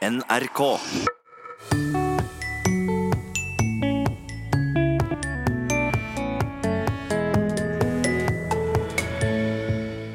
NRK. 0.00 0.60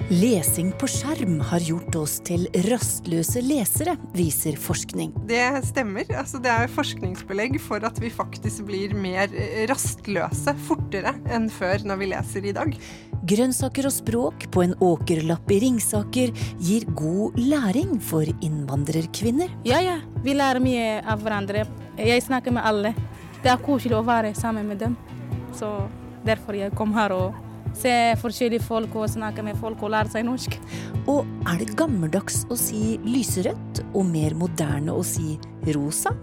Lesing 0.10 0.72
på 0.80 0.90
skjerm 0.90 1.38
har 1.52 1.62
gjort 1.62 2.00
oss 2.00 2.16
til 2.26 2.48
rastløse 2.66 3.44
lesere, 3.46 3.94
viser 4.18 4.58
forskning. 4.58 5.14
Det 5.30 5.44
stemmer. 5.70 6.10
Altså, 6.18 6.42
det 6.42 6.50
er 6.50 6.74
forskningsbelegg 6.74 7.62
for 7.62 7.86
at 7.86 8.02
vi 8.02 8.10
faktisk 8.10 8.66
blir 8.66 8.98
mer 8.98 9.30
rastløse 9.70 10.58
fortere 10.66 11.14
enn 11.30 11.46
før 11.54 11.86
når 11.86 12.02
vi 12.02 12.10
leser 12.16 12.50
i 12.50 12.58
dag. 12.58 12.74
Grønnsaker 13.26 13.88
og 13.90 13.94
språk 13.94 14.44
på 14.54 14.62
en 14.62 14.76
åkerlapp 14.86 15.50
i 15.50 15.58
Ringsaker 15.64 16.34
gir 16.62 16.84
god 16.94 17.40
læring 17.40 17.96
for 18.04 18.28
innvandrerkvinner. 18.46 19.50
Ja, 19.66 19.80
ja. 19.82 19.96
Vi 20.22 20.36
lærer 20.38 20.62
mye 20.62 21.00
av 21.02 21.24
hverandre. 21.26 21.64
Jeg 21.98 22.22
snakker 22.22 22.54
med 22.54 22.66
alle. 22.70 22.92
Det 23.42 23.50
er 23.50 23.64
koselig 23.66 23.98
å 23.98 24.04
være 24.06 24.36
sammen 24.38 24.70
med 24.70 24.84
dem. 24.84 24.98
Så 25.58 25.72
derfor 26.28 26.58
jeg 26.60 26.76
kom 26.78 26.94
her 26.94 27.16
og 27.16 27.42
se 27.76 27.94
forskjellige 28.22 28.68
folk 28.68 28.94
og 28.94 29.10
snakke 29.10 29.44
med 29.46 29.58
folk 29.58 29.82
og 29.82 29.96
lære 29.96 30.14
seg 30.14 30.28
norsk. 30.28 30.60
Og 31.10 31.26
er 31.50 31.64
det 31.64 31.74
gammeldags 31.80 32.44
å 32.54 32.60
si 32.60 33.00
lyserødt 33.08 33.82
og 33.88 34.06
mer 34.12 34.38
moderne 34.38 34.94
å 34.94 35.02
si 35.06 35.40
rosa? 35.74 36.14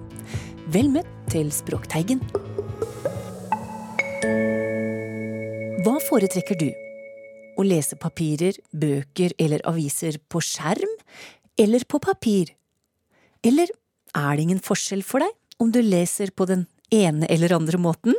Vel 0.70 0.92
møtt 0.94 1.10
til 1.34 1.50
Språkteigen. 1.50 2.22
Hva 5.82 5.98
foretrekker 6.06 6.62
du? 6.62 6.70
Å 7.52 7.64
lese 7.66 7.98
papirer, 8.00 8.56
bøker 8.72 9.34
eller 9.40 9.62
aviser 9.68 10.18
på 10.32 10.40
skjerm 10.40 10.92
eller 11.60 11.84
på 11.84 12.00
papir? 12.02 12.54
Eller 13.44 13.68
er 14.16 14.36
det 14.36 14.46
ingen 14.46 14.62
forskjell 14.62 15.02
for 15.04 15.24
deg 15.24 15.62
om 15.62 15.72
du 15.72 15.82
leser 15.84 16.32
på 16.34 16.46
den 16.48 16.66
ene 16.92 17.28
eller 17.30 17.54
andre 17.56 17.80
måten? 17.80 18.16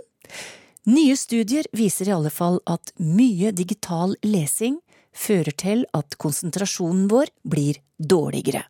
Nye 0.83 1.15
studier 1.15 1.67
viser 1.71 2.09
i 2.09 2.15
alle 2.15 2.31
fall 2.33 2.59
at 2.69 2.91
mye 2.99 3.53
digital 3.55 4.17
lesing 4.25 4.81
fører 5.13 5.55
til 5.55 5.85
at 5.95 6.17
konsentrasjonen 6.19 7.07
vår 7.11 7.31
blir 7.47 7.79
dårligere. 7.97 8.65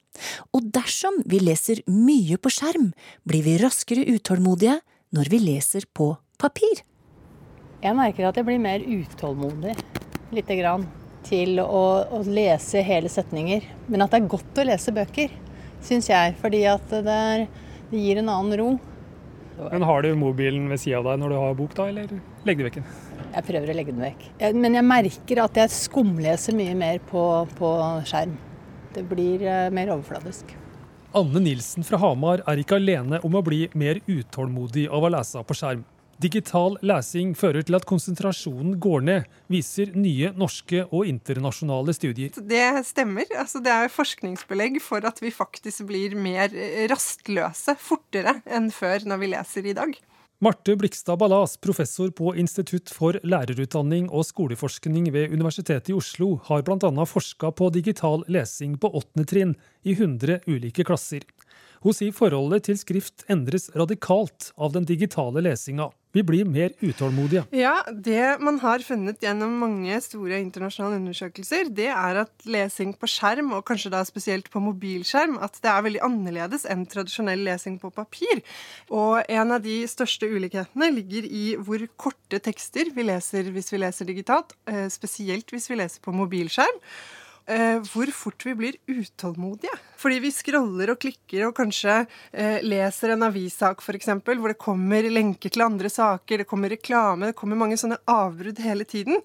Og 0.54 0.68
dersom 0.76 1.22
vi 1.26 1.40
leser 1.42 1.82
mye 1.90 2.38
på 2.38 2.52
skjerm, 2.54 2.92
blir 3.26 3.44
vi 3.48 3.58
raskere 3.62 4.06
utålmodige 4.14 4.78
når 5.16 5.32
vi 5.32 5.42
leser 5.42 5.88
på 5.90 6.14
papir. 6.38 6.84
Jeg 7.84 7.98
merker 7.98 8.30
at 8.30 8.38
jeg 8.40 8.48
blir 8.48 8.62
mer 8.62 8.84
utålmodig, 8.86 9.74
lite 10.36 10.58
grann, 10.60 10.88
til 11.24 11.60
å, 11.64 11.84
å 12.12 12.22
lese 12.28 12.84
hele 12.84 13.12
setninger. 13.12 13.66
Men 13.88 14.06
at 14.06 14.14
det 14.14 14.22
er 14.22 14.32
godt 14.34 14.60
å 14.60 14.66
lese 14.68 14.94
bøker, 14.96 15.32
syns 15.84 16.10
jeg. 16.12 16.36
Fordi 16.42 16.64
at 16.70 16.90
det, 16.94 17.20
er, 17.36 17.46
det 17.92 18.02
gir 18.02 18.22
en 18.22 18.32
annen 18.34 18.60
ro. 18.60 18.72
Men 19.72 19.86
Har 19.86 20.02
du 20.02 20.14
mobilen 20.18 20.66
ved 20.72 20.82
sida 20.82 21.00
av 21.00 21.12
deg 21.12 21.22
når 21.22 21.34
du 21.34 21.38
har 21.38 21.58
bok, 21.58 21.76
da, 21.78 21.88
eller 21.92 22.10
legger 22.48 22.64
du 22.64 22.70
vekk 22.70 22.80
den? 22.80 22.90
Jeg 23.34 23.48
prøver 23.48 23.70
å 23.70 23.76
legge 23.78 23.94
den 23.94 24.04
vekk. 24.04 24.26
Jeg, 24.42 24.58
men 24.66 24.78
jeg 24.78 24.86
merker 24.86 25.44
at 25.46 25.62
jeg 25.62 25.74
skumleser 25.74 26.58
mye 26.58 26.74
mer 26.78 27.00
på, 27.10 27.24
på 27.58 27.72
skjerm. 28.10 28.36
Det 28.94 29.06
blir 29.10 29.46
uh, 29.46 29.70
mer 29.74 29.94
overfladisk. 29.94 30.54
Anne 31.18 31.42
Nilsen 31.46 31.86
fra 31.86 32.00
Hamar 32.02 32.42
er 32.50 32.62
ikke 32.62 32.80
alene 32.80 33.20
om 33.26 33.36
å 33.38 33.44
bli 33.46 33.68
mer 33.78 34.00
utålmodig 34.10 34.88
av 34.90 35.06
å 35.06 35.12
lese 35.14 35.42
på 35.46 35.58
skjerm. 35.58 35.84
Digital 36.24 36.78
lesing 36.86 37.34
fører 37.36 37.66
til 37.68 37.76
at 37.76 37.86
konsentrasjonen 37.90 38.78
går 38.84 39.04
ned, 39.04 39.26
viser 39.52 39.92
nye 39.98 40.30
norske 40.40 40.86
og 40.86 41.10
internasjonale 41.10 41.96
studier. 41.98 42.32
Det 42.38 42.64
stemmer. 42.88 43.28
Altså, 43.36 43.60
det 43.64 43.74
er 43.74 43.92
forskningsbelegg 43.92 44.80
for 44.84 45.04
at 45.04 45.20
vi 45.20 45.34
faktisk 45.36 45.84
blir 45.90 46.16
mer 46.16 46.54
rastløse 46.92 47.76
fortere 47.82 48.38
enn 48.48 48.72
før 48.72 49.04
når 49.10 49.24
vi 49.24 49.32
leser 49.36 49.68
i 49.68 49.76
dag. 49.76 50.00
Marte 50.44 50.74
Blikstad 50.76 51.20
Ballas, 51.20 51.58
professor 51.58 52.10
på 52.12 52.34
Institutt 52.36 52.92
for 52.92 53.16
lærerutdanning 53.24 54.10
og 54.12 54.26
skoleforskning 54.28 55.06
ved 55.14 55.32
Universitetet 55.32 55.94
i 55.94 55.96
Oslo, 55.96 56.34
har 56.50 56.66
bl.a. 56.68 57.06
forska 57.08 57.54
på 57.56 57.70
digital 57.72 58.26
lesing 58.28 58.74
på 58.76 58.92
åttende 58.92 59.28
trinn 59.30 59.54
i 59.88 59.96
100 59.96 60.42
ulike 60.52 60.84
klasser. 60.84 61.24
Hun 61.84 61.96
sier 61.96 62.16
forholdet 62.16 62.70
til 62.70 62.78
skrift 62.80 63.26
endres 63.32 63.68
radikalt 63.76 64.54
av 64.56 64.72
den 64.72 64.86
digitale 64.88 65.44
lesinga. 65.44 65.90
Vi 66.14 66.22
blir 66.22 66.46
mer 66.46 66.70
utålmodige. 66.78 67.42
Ja, 67.58 67.74
det 67.90 68.38
man 68.46 68.60
har 68.62 68.84
funnet 68.86 69.24
gjennom 69.24 69.56
mange 69.58 69.98
store 70.06 70.38
internasjonale 70.44 71.00
undersøkelser, 71.02 71.72
det 71.74 71.90
er 71.90 72.20
at 72.22 72.46
lesing 72.46 72.94
på 73.02 73.10
skjerm, 73.10 73.50
og 73.58 73.66
kanskje 73.66 73.92
da 73.96 74.04
spesielt 74.06 74.48
på 74.54 74.62
mobilskjerm, 74.62 75.40
at 75.44 75.58
det 75.66 75.72
er 75.72 75.88
veldig 75.88 76.04
annerledes 76.06 76.68
enn 76.70 76.86
tradisjonell 76.88 77.42
lesing 77.50 77.80
på 77.82 77.92
papir. 77.98 78.44
Og 78.94 79.26
en 79.26 79.56
av 79.58 79.66
de 79.66 79.82
største 79.90 80.30
ulikhetene 80.30 80.92
ligger 80.94 81.26
i 81.26 81.44
hvor 81.58 81.84
korte 81.98 82.40
tekster 82.46 82.94
vi 82.94 83.10
leser 83.10 83.50
hvis 83.52 83.74
vi 83.74 83.82
leser 83.82 84.08
digitalt, 84.08 84.54
eh, 84.70 84.86
spesielt 84.94 85.50
hvis 85.52 85.68
vi 85.74 85.82
leser 85.82 86.06
på 86.06 86.14
mobilskjerm 86.16 86.80
eh, 87.46 87.80
hvor 87.92 88.12
fort 88.16 88.46
vi 88.46 88.56
blir 88.56 88.78
utålmodige. 88.88 89.74
Fordi 90.00 90.20
vi 90.24 90.32
scroller 90.36 90.94
og 90.94 91.00
klikker 91.04 91.48
og 91.48 91.56
kanskje 91.58 92.02
eh, 92.32 92.60
leser 92.66 93.14
en 93.14 93.28
avissak 93.30 93.84
f.eks. 93.84 94.10
hvor 94.24 94.52
det 94.52 94.60
kommer 94.62 95.10
lenker 95.10 95.54
til 95.54 95.66
andre 95.66 95.92
saker, 95.92 96.44
det 96.44 96.50
kommer 96.50 96.74
reklame, 96.74 97.32
det 97.32 97.38
kommer 97.40 97.60
mange 97.60 97.80
sånne 97.80 98.02
avbrudd 98.10 98.60
hele 98.64 98.88
tiden. 98.90 99.22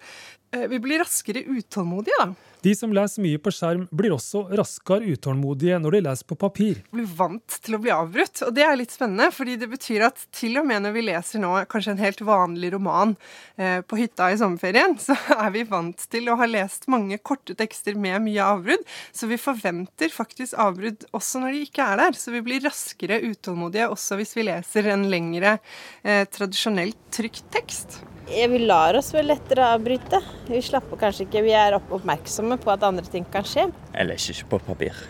Eh, 0.55 0.69
vi 0.71 0.81
blir 0.83 1.03
raskere 1.03 1.45
utålmodige, 1.47 2.23
da. 2.23 2.48
De 2.65 2.75
som 2.75 2.93
leser 2.95 3.23
mye 3.23 3.39
på 3.39 3.53
skjerm, 3.55 3.85
blir 3.95 4.15
også 4.15 4.45
raskere 4.59 5.13
utålmodige 5.15 5.79
når 5.79 5.95
de 5.95 6.01
leser 6.09 6.29
på 6.29 6.39
papir. 6.41 6.81
Blir 6.95 7.07
vant 7.19 7.59
til 7.63 7.77
å 7.77 7.81
bli 7.83 7.93
avbrutt, 7.95 8.43
og 8.47 8.55
det 8.57 8.65
er 8.67 8.79
litt 8.81 8.95
spennende. 8.95 9.31
fordi 9.35 9.57
det 9.61 9.69
betyr 9.71 10.09
at 10.09 10.25
til 10.35 10.59
og 10.59 10.67
med 10.67 10.83
når 10.83 10.97
vi 10.97 11.05
leser 11.07 11.43
nå 11.43 11.53
kanskje 11.71 11.95
en 11.95 12.03
helt 12.03 12.21
vanlig 12.27 12.73
roman 12.75 13.15
eh, 13.57 13.81
på 13.87 14.01
hytta 14.01 14.33
i 14.33 14.39
sommerferien, 14.41 14.99
så 15.07 15.15
er 15.39 15.53
vi 15.55 15.65
vant 15.69 16.09
til 16.11 16.29
å 16.29 16.39
ha 16.41 16.51
lest 16.51 16.89
mange 16.91 17.21
korte 17.23 17.55
tekster 17.59 17.95
med 17.95 18.25
mye 18.27 18.51
avbrudd. 18.57 18.85
Så 19.13 19.31
vi 19.31 19.39
forventer 19.41 20.13
faktisk 20.13 20.59
avbrudd 20.59 21.07
også 21.15 21.45
når 21.45 21.55
de 21.55 21.65
ikke 21.69 21.87
er 21.87 22.03
der. 22.03 22.19
Så 22.19 22.35
vi 22.35 22.43
blir 22.45 22.65
raskere 22.67 23.23
utålmodige 23.23 23.91
også 23.93 24.19
hvis 24.19 24.35
vi 24.39 24.49
leser 24.51 24.91
en 24.93 25.09
lengre 25.13 25.59
eh, 26.03 26.25
tradisjonelt 26.27 26.99
trykt 27.15 27.47
tekst. 27.55 28.01
Vi 28.29 28.59
lar 28.61 28.97
oss 28.99 29.09
vel 29.15 29.31
lettere 29.31 29.67
avbryte. 29.75 30.21
Vi 30.49 30.61
slapper 30.65 31.01
kanskje 31.01 31.27
ikke, 31.27 31.43
vi 31.47 31.55
er 31.57 31.79
oppmerksomme 31.79 32.59
på 32.61 32.73
at 32.75 32.85
andre 32.87 33.05
ting 33.09 33.27
kan 33.33 33.47
skje. 33.47 33.69
Jeg 33.95 34.09
leser 34.11 34.37
ikke 34.37 34.51
på 34.55 34.61
papir. 34.69 35.01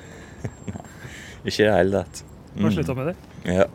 ikke 1.48 1.62
i 1.62 1.66
det 1.66 1.74
hele 1.74 2.02
tatt. 2.02 2.22
Har 2.58 2.74
slutta 2.74 2.96
med 2.98 3.12
det? 3.12 3.16
Ja. 3.46 3.67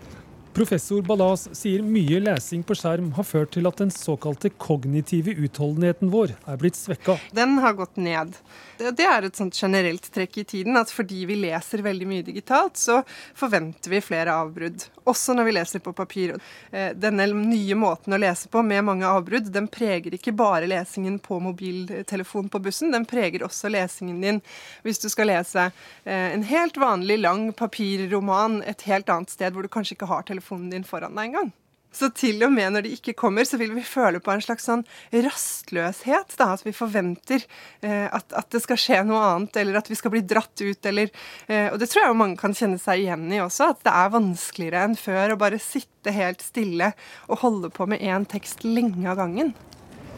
Professor 0.53 1.01
Ballas 1.01 1.47
sier 1.57 1.81
mye 1.81 2.19
lesing 2.21 2.61
på 2.61 2.75
skjerm 2.77 3.07
har 3.17 3.25
ført 3.25 3.55
til 3.55 3.65
at 3.65 3.79
den 3.81 3.89
såkalte 3.89 4.51
kognitive 4.61 5.33
utholdenheten 5.33 6.11
vår 6.13 6.35
er 6.37 6.59
blitt 6.61 6.77
svekka. 6.77 7.15
Den 7.33 7.55
har 7.63 7.73
gått 7.73 7.97
ned. 7.97 8.35
Det 8.77 9.07
er 9.07 9.25
et 9.25 9.39
sånt 9.39 9.57
generelt 9.57 10.05
trekk 10.13 10.37
i 10.37 10.43
tiden 10.51 10.77
at 10.77 10.91
fordi 10.93 11.23
vi 11.25 11.39
leser 11.41 11.81
veldig 11.81 12.09
mye 12.09 12.25
digitalt, 12.27 12.77
så 12.77 12.99
forventer 13.33 13.95
vi 13.95 14.01
flere 14.05 14.35
avbrudd. 14.43 14.85
Også 15.09 15.33
når 15.33 15.47
vi 15.49 15.55
leser 15.57 15.81
på 15.83 15.95
papir. 15.97 16.35
Eh, 16.69 16.91
denne 16.93 17.25
nye 17.33 17.77
måten 17.79 18.13
å 18.13 18.21
lese 18.21 18.51
på 18.51 18.61
med 18.61 18.85
mange 18.85 19.09
avbrudd, 19.09 19.49
den 19.53 19.71
preger 19.73 20.13
ikke 20.13 20.35
bare 20.37 20.69
lesingen 20.69 21.17
på 21.23 21.39
mobiltelefon 21.41 22.51
på 22.53 22.61
bussen, 22.61 22.93
den 22.93 23.09
preger 23.09 23.47
også 23.47 23.73
lesingen 23.73 24.21
din 24.21 24.41
hvis 24.85 25.01
du 25.01 25.09
skal 25.09 25.31
lese 25.31 25.65
eh, 25.65 26.29
en 26.29 26.45
helt 26.45 26.77
vanlig 26.77 27.17
lang 27.23 27.49
papirroman 27.57 28.61
et 28.69 28.85
helt 28.85 29.09
annet 29.09 29.33
sted 29.33 29.53
hvor 29.53 29.65
du 29.65 29.71
kanskje 29.71 29.97
ikke 29.97 30.11
har 30.11 30.21
telefon 30.27 30.42
telefonen 30.43 30.71
din 30.71 30.83
foran 30.83 31.15
deg 31.15 31.31
engang. 31.31 31.51
Så 31.93 32.09
til 32.09 32.41
og 32.41 32.49
med 32.49 32.73
når 32.73 32.87
de 32.87 32.91
ikke 32.95 33.13
kommer, 33.13 33.45
så 33.45 33.55
vil 33.61 33.75
vi 33.75 33.83
føle 33.85 34.17
på 34.17 34.31
en 34.33 34.41
slags 34.41 34.65
sånn 34.65 34.81
rastløshet. 35.13 36.33
Da, 36.39 36.55
at 36.55 36.63
vi 36.65 36.73
forventer 36.73 37.43
eh, 37.85 38.07
at, 38.09 38.33
at, 38.33 38.49
det 38.49 38.63
skal 38.63 38.79
skje 38.81 39.03
noe 39.05 39.21
annet, 39.21 39.59
eller 39.61 39.77
at 39.77 39.91
vi 39.91 39.97
skal 39.99 40.09
bli 40.15 40.23
dratt 40.25 40.57
ut, 40.57 40.89
eller 40.89 41.11
eh, 41.45 41.69
Og 41.69 41.77
det 41.77 41.91
tror 41.91 42.01
jeg 42.01 42.09
jo 42.09 42.17
mange 42.17 42.39
kan 42.41 42.57
kjenne 42.57 42.81
seg 42.81 43.03
igjen 43.03 43.29
i 43.29 43.43
også, 43.45 43.69
at 43.75 43.85
det 43.85 43.93
er 43.93 44.09
vanskeligere 44.15 44.87
enn 44.87 44.97
før 44.97 45.35
å 45.35 45.39
bare 45.45 45.61
sitte 45.61 46.17
helt 46.17 46.41
stille 46.41 46.95
og 47.29 47.43
holde 47.45 47.69
på 47.69 47.85
med 47.85 48.01
én 48.01 48.25
tekst 48.25 48.65
lenge 48.65 49.05
av 49.05 49.21
gangen. 49.21 49.53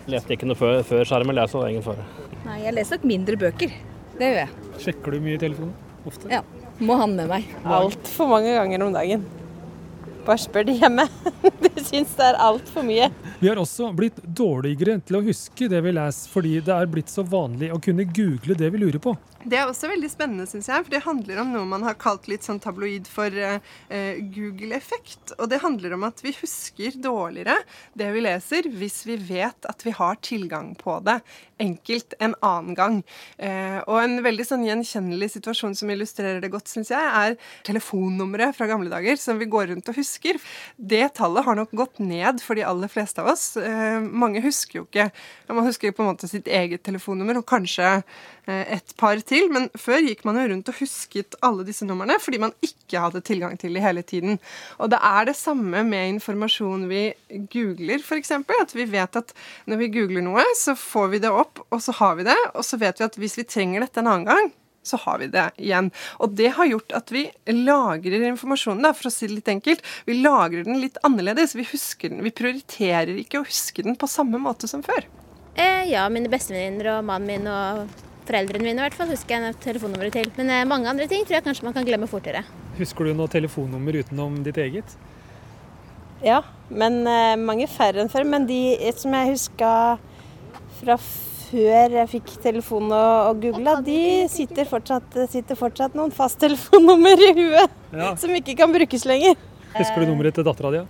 Leste 0.08 0.38
ikke 0.38 0.48
noe 0.48 0.56
før, 0.56 0.80
før 0.88 1.04
skjermen, 1.04 1.36
leser 1.36 1.68
ingen 1.68 1.84
fare. 1.84 2.08
Nei, 2.46 2.62
jeg 2.64 2.80
leser 2.80 3.02
nok 3.02 3.10
mindre 3.12 3.42
bøker. 3.50 3.80
Det 4.16 4.32
gjør 4.32 4.46
jeg. 4.46 4.68
Sjekker 4.80 5.12
du 5.12 5.26
mye 5.28 5.36
i 5.36 5.44
telefonen? 5.44 5.76
Ofte? 6.08 6.32
Ja. 6.32 6.46
Må 6.80 6.96
ha 7.00 7.08
den 7.08 7.20
med 7.20 7.32
meg. 7.32 7.52
Altfor 7.68 8.32
mange 8.32 8.56
ganger 8.56 8.84
om 8.86 8.96
dagen. 8.96 9.28
Bare 10.26 10.42
spør 10.42 10.66
de 10.66 10.74
hjemme. 10.80 11.06
De 11.62 11.84
syns 11.84 12.16
det 12.18 12.26
er 12.26 12.40
altfor 12.42 12.86
mye. 12.86 13.12
Vi 13.40 13.50
har 13.50 13.60
også 13.62 13.92
blitt 13.94 14.18
dårligere 14.26 14.98
til 15.06 15.20
å 15.20 15.24
huske 15.26 15.68
det 15.70 15.82
vi 15.86 15.94
leser, 15.94 16.32
fordi 16.34 16.56
det 16.66 16.74
er 16.74 16.90
blitt 16.90 17.12
så 17.14 17.26
vanlig 17.30 17.70
å 17.76 17.82
kunne 17.84 18.08
google 18.10 18.58
det 18.58 18.72
vi 18.74 18.82
lurer 18.82 19.02
på. 19.04 19.14
Det 19.46 19.60
er 19.60 19.70
også 19.70 19.92
veldig 19.92 20.08
spennende, 20.10 20.48
syns 20.50 20.66
jeg, 20.72 20.86
for 20.88 20.90
det 20.90 21.04
handler 21.06 21.40
om 21.44 21.52
noe 21.54 21.68
man 21.70 21.84
har 21.86 21.98
kalt 22.02 22.26
litt 22.32 22.46
sånn 22.48 22.58
tabloid 22.64 23.06
for 23.06 23.30
uh, 23.30 23.60
Google-effekt. 24.34 25.36
Og 25.38 25.52
det 25.52 25.60
handler 25.62 25.94
om 25.94 26.06
at 26.08 26.24
vi 26.26 26.34
husker 26.40 26.98
dårligere 26.98 27.60
det 27.94 28.08
vi 28.16 28.24
leser, 28.26 28.70
hvis 28.74 29.04
vi 29.06 29.20
vet 29.22 29.68
at 29.70 29.86
vi 29.86 29.94
har 29.94 30.18
tilgang 30.26 30.72
på 30.80 30.98
det 31.06 31.20
enkelt 31.62 32.16
en 32.26 32.34
annen 32.42 32.78
gang. 32.78 32.98
Uh, 33.38 33.86
og 33.86 34.00
en 34.02 34.18
veldig 34.26 34.48
sånn 34.50 34.66
gjenkjennelig 34.66 35.30
situasjon 35.36 35.78
som 35.78 35.94
illustrerer 35.94 36.42
det 36.42 36.50
godt, 36.54 36.72
syns 36.72 36.90
jeg, 36.96 37.06
er 37.06 37.38
telefonnummeret 37.70 38.58
fra 38.58 38.66
gamle 38.72 38.90
dager 38.90 39.22
som 39.22 39.38
vi 39.38 39.50
går 39.52 39.70
rundt 39.76 39.94
og 39.94 40.00
husker. 40.02 40.42
Det 40.76 41.04
tallet 41.22 41.46
har 41.46 41.62
nok 41.62 41.76
gått 41.78 42.02
ned 42.02 42.42
for 42.42 42.58
de 42.58 42.66
aller 42.66 42.90
fleste 42.90 43.22
av 43.22 43.30
oss. 43.36 43.52
Uh, 43.62 44.02
mange 44.02 44.42
husker 44.42 44.82
jo 44.82 44.88
ikke 44.90 45.12
Man 45.54 45.68
husker 45.68 45.94
på 45.94 46.02
en 46.02 46.10
måte 46.10 46.28
sitt 46.30 46.48
eget 46.50 46.82
telefonnummer 46.86 47.38
og 47.38 47.46
kanskje 47.48 48.00
et 48.54 48.94
par 49.00 49.20
til, 49.26 49.48
men 49.54 49.70
før 49.80 50.04
gikk 50.06 50.26
man 50.28 50.38
jo 50.40 50.48
rundt 50.52 50.70
og 50.70 50.78
husket 50.80 51.38
alle 51.46 51.66
disse 51.68 51.86
numrene 51.88 52.18
fordi 52.22 52.42
man 52.42 52.54
ikke 52.66 53.02
hadde 53.02 53.24
tilgang 53.26 53.56
til 53.62 53.74
de 53.76 53.84
hele 53.84 54.04
tiden. 54.06 54.40
Og 54.78 54.92
det 54.94 55.00
er 55.02 55.30
det 55.30 55.38
samme 55.40 55.82
med 55.88 56.16
informasjon 56.16 56.86
vi 56.92 57.08
googler, 57.54 58.04
f.eks. 58.04 58.36
At 58.62 58.76
vi 58.76 58.86
vet 58.90 59.22
at 59.22 59.34
når 59.70 59.82
vi 59.82 59.94
googler 59.98 60.26
noe, 60.26 60.46
så 60.58 60.78
får 60.78 61.10
vi 61.16 61.24
det 61.26 61.34
opp, 61.34 61.64
og 61.70 61.82
så 61.82 61.96
har 62.00 62.20
vi 62.20 62.28
det. 62.28 62.38
Og 62.54 62.66
så 62.66 62.80
vet 62.82 63.02
vi 63.02 63.08
at 63.08 63.18
hvis 63.20 63.40
vi 63.40 63.50
trenger 63.50 63.86
dette 63.86 64.02
en 64.02 64.12
annen 64.12 64.30
gang, 64.30 64.54
så 64.86 64.98
har 65.02 65.20
vi 65.20 65.28
det 65.34 65.50
igjen. 65.58 65.90
Og 66.22 66.36
det 66.38 66.52
har 66.58 66.70
gjort 66.70 66.94
at 66.98 67.12
vi 67.14 67.26
lagrer 67.50 68.28
informasjonen, 68.30 68.86
da, 68.86 68.94
for 68.94 69.10
å 69.10 69.14
si 69.14 69.28
det 69.28 69.40
litt 69.40 69.54
enkelt. 69.56 69.86
Vi 70.06 70.20
lagrer 70.22 70.66
den 70.68 70.82
litt 70.82 71.00
annerledes. 71.08 71.56
Vi 71.58 71.66
husker 71.72 72.14
den. 72.14 72.22
Vi 72.26 72.34
prioriterer 72.36 73.16
ikke 73.18 73.42
å 73.42 73.48
huske 73.48 73.86
den 73.86 73.98
på 74.00 74.10
samme 74.12 74.42
måte 74.42 74.70
som 74.70 74.86
før. 74.86 75.08
Eh, 75.56 75.88
ja, 75.90 76.06
mine 76.12 76.30
bestevenninner 76.30 76.98
og 76.98 77.08
mannen 77.08 77.32
min 77.32 77.50
og 77.50 78.14
foreldrene 78.26 78.66
mine 78.66 78.82
i 78.82 78.86
hvert 78.88 78.98
fall 78.98 79.12
husker 79.12 79.38
jeg 79.38 79.58
telefonnummeret 79.64 80.16
til. 80.18 80.32
Men 80.40 80.52
eh, 80.54 80.64
mange 80.70 80.90
andre 80.92 81.08
ting 81.12 81.26
tror 81.26 81.40
jeg 81.40 81.46
kanskje 81.48 81.68
man 81.68 81.76
kan 81.76 81.88
glemme 81.88 82.10
fortere. 82.10 82.44
Husker 82.80 83.08
du 83.08 83.14
noe 83.18 83.32
telefonnummer 83.32 84.02
utenom 84.02 84.42
ditt 84.46 84.60
eget? 84.62 84.98
Ja, 86.26 86.42
men 86.74 87.04
uh, 87.06 87.36
mange 87.38 87.68
færre 87.70 88.02
enn 88.02 88.12
før. 88.12 88.26
Men 88.28 88.48
de 88.50 88.60
som 88.98 89.14
jeg 89.16 89.34
huska 89.36 89.72
fra 90.80 90.98
før 91.46 91.94
jeg 92.00 92.10
fikk 92.12 92.32
telefon 92.44 92.90
og, 92.90 93.30
og 93.30 93.44
googla, 93.44 93.78
de 93.86 94.26
sitter 94.32 94.68
fortsatt, 94.70 95.20
sitter 95.32 95.60
fortsatt 95.60 95.96
noen 95.98 96.14
fasttelefonnummer 96.16 97.22
i 97.22 97.32
huet 97.38 97.76
ja. 97.94 98.14
som 98.20 98.34
ikke 98.36 98.58
kan 98.60 98.74
brukes 98.74 99.06
lenger. 99.08 99.38
Husker 99.76 100.02
du 100.02 100.10
nummeret 100.10 100.36
til 100.36 100.48
dattera 100.48 100.72
di? 100.74 100.82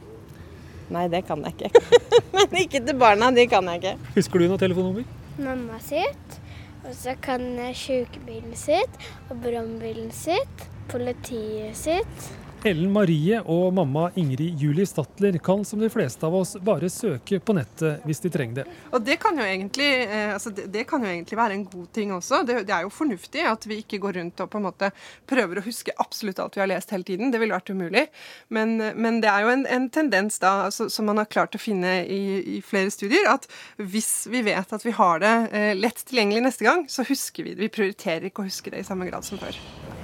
Nei, 0.93 1.07
det 1.11 1.23
kan 1.27 1.41
jeg 1.43 1.55
ikke. 1.57 1.83
men 2.35 2.57
ikke 2.61 2.81
til 2.85 2.97
barna, 3.01 3.31
de 3.35 3.47
kan 3.49 3.67
jeg 3.73 3.81
ikke. 3.81 4.11
Husker 4.15 4.41
du 4.41 4.49
noe 4.51 4.61
telefonnummer? 4.61 5.05
Mamma 5.41 5.81
sitt. 5.83 6.39
Og 6.85 6.93
så 6.93 7.15
kan 7.21 7.57
sjukebilen 7.73 8.53
sitt 8.57 8.99
og 9.29 9.39
brannbilen 9.41 10.11
sitt, 10.13 10.65
politiet 10.91 11.73
sitt. 11.77 12.27
Ellen 12.65 12.89
Marie 12.89 13.37
og 13.45 13.67
mamma 13.77 14.07
Ingrid 14.17 14.57
Julie 14.57 14.87
Statler 14.89 15.35
kan 15.43 15.61
som 15.67 15.81
de 15.83 15.89
fleste 15.93 16.25
av 16.25 16.33
oss 16.33 16.55
bare 16.65 16.87
søke 16.89 17.37
på 17.37 17.53
nettet 17.53 18.01
hvis 18.09 18.23
de 18.23 18.31
trenger 18.33 18.57
det. 18.57 18.65
Og 18.89 19.03
Det 19.05 19.19
kan 19.21 19.37
jo 19.37 19.45
egentlig, 19.45 19.89
eh, 20.07 20.33
altså 20.33 20.49
det, 20.49 20.65
det 20.73 20.87
kan 20.89 21.05
jo 21.05 21.11
egentlig 21.11 21.37
være 21.37 21.53
en 21.59 21.67
god 21.69 21.91
ting 21.93 22.15
også. 22.15 22.41
Det, 22.41 22.63
det, 22.65 22.73
er 22.73 22.87
jo 22.87 22.89
fornuftig 22.89 23.45
at 23.45 23.67
vi 23.69 23.77
ikke 23.83 23.99
går 24.01 24.17
rundt 24.17 24.41
og 24.41 24.49
på 24.49 24.57
en 24.57 24.65
måte 24.65 24.89
prøver 25.29 25.61
å 25.61 25.65
huske 25.67 25.93
absolutt 26.01 26.41
alt 26.41 26.57
vi 26.57 26.65
har 26.65 26.73
lest 26.73 26.95
hele 26.95 27.05
tiden. 27.05 27.29
Det 27.29 27.43
ville 27.43 27.53
vært 27.53 27.69
umulig. 27.69 28.07
Men, 28.49 28.79
men 28.97 29.21
det 29.21 29.29
er 29.29 29.45
jo 29.45 29.53
en, 29.53 29.67
en 29.77 29.89
tendens 29.93 30.41
da, 30.41 30.57
altså, 30.71 30.89
som 30.89 31.05
man 31.05 31.21
har 31.21 31.29
klart 31.29 31.53
å 31.53 31.61
finne 31.61 31.99
i, 32.01 32.23
i, 32.57 32.61
flere 32.65 32.89
studier, 32.89 33.29
at 33.29 33.45
hvis 33.77 34.25
vi 34.33 34.41
vet 34.49 34.73
at 34.73 34.87
vi 34.87 34.95
har 34.97 35.21
det 35.21 35.35
eh, 35.53 35.73
lett 35.77 36.01
tilgjengelig 36.09 36.47
neste 36.49 36.65
gang, 36.65 36.87
så 36.89 37.05
husker 37.05 37.45
vi 37.45 37.53
det. 37.53 37.61
Vi 37.67 37.75
prioriterer 37.77 38.31
ikke 38.31 38.41
å 38.41 38.49
huske 38.49 38.73
det 38.73 38.81
i 38.81 38.89
samme 38.89 39.05
grad 39.11 39.27
som 39.27 39.37
før. 39.37 39.53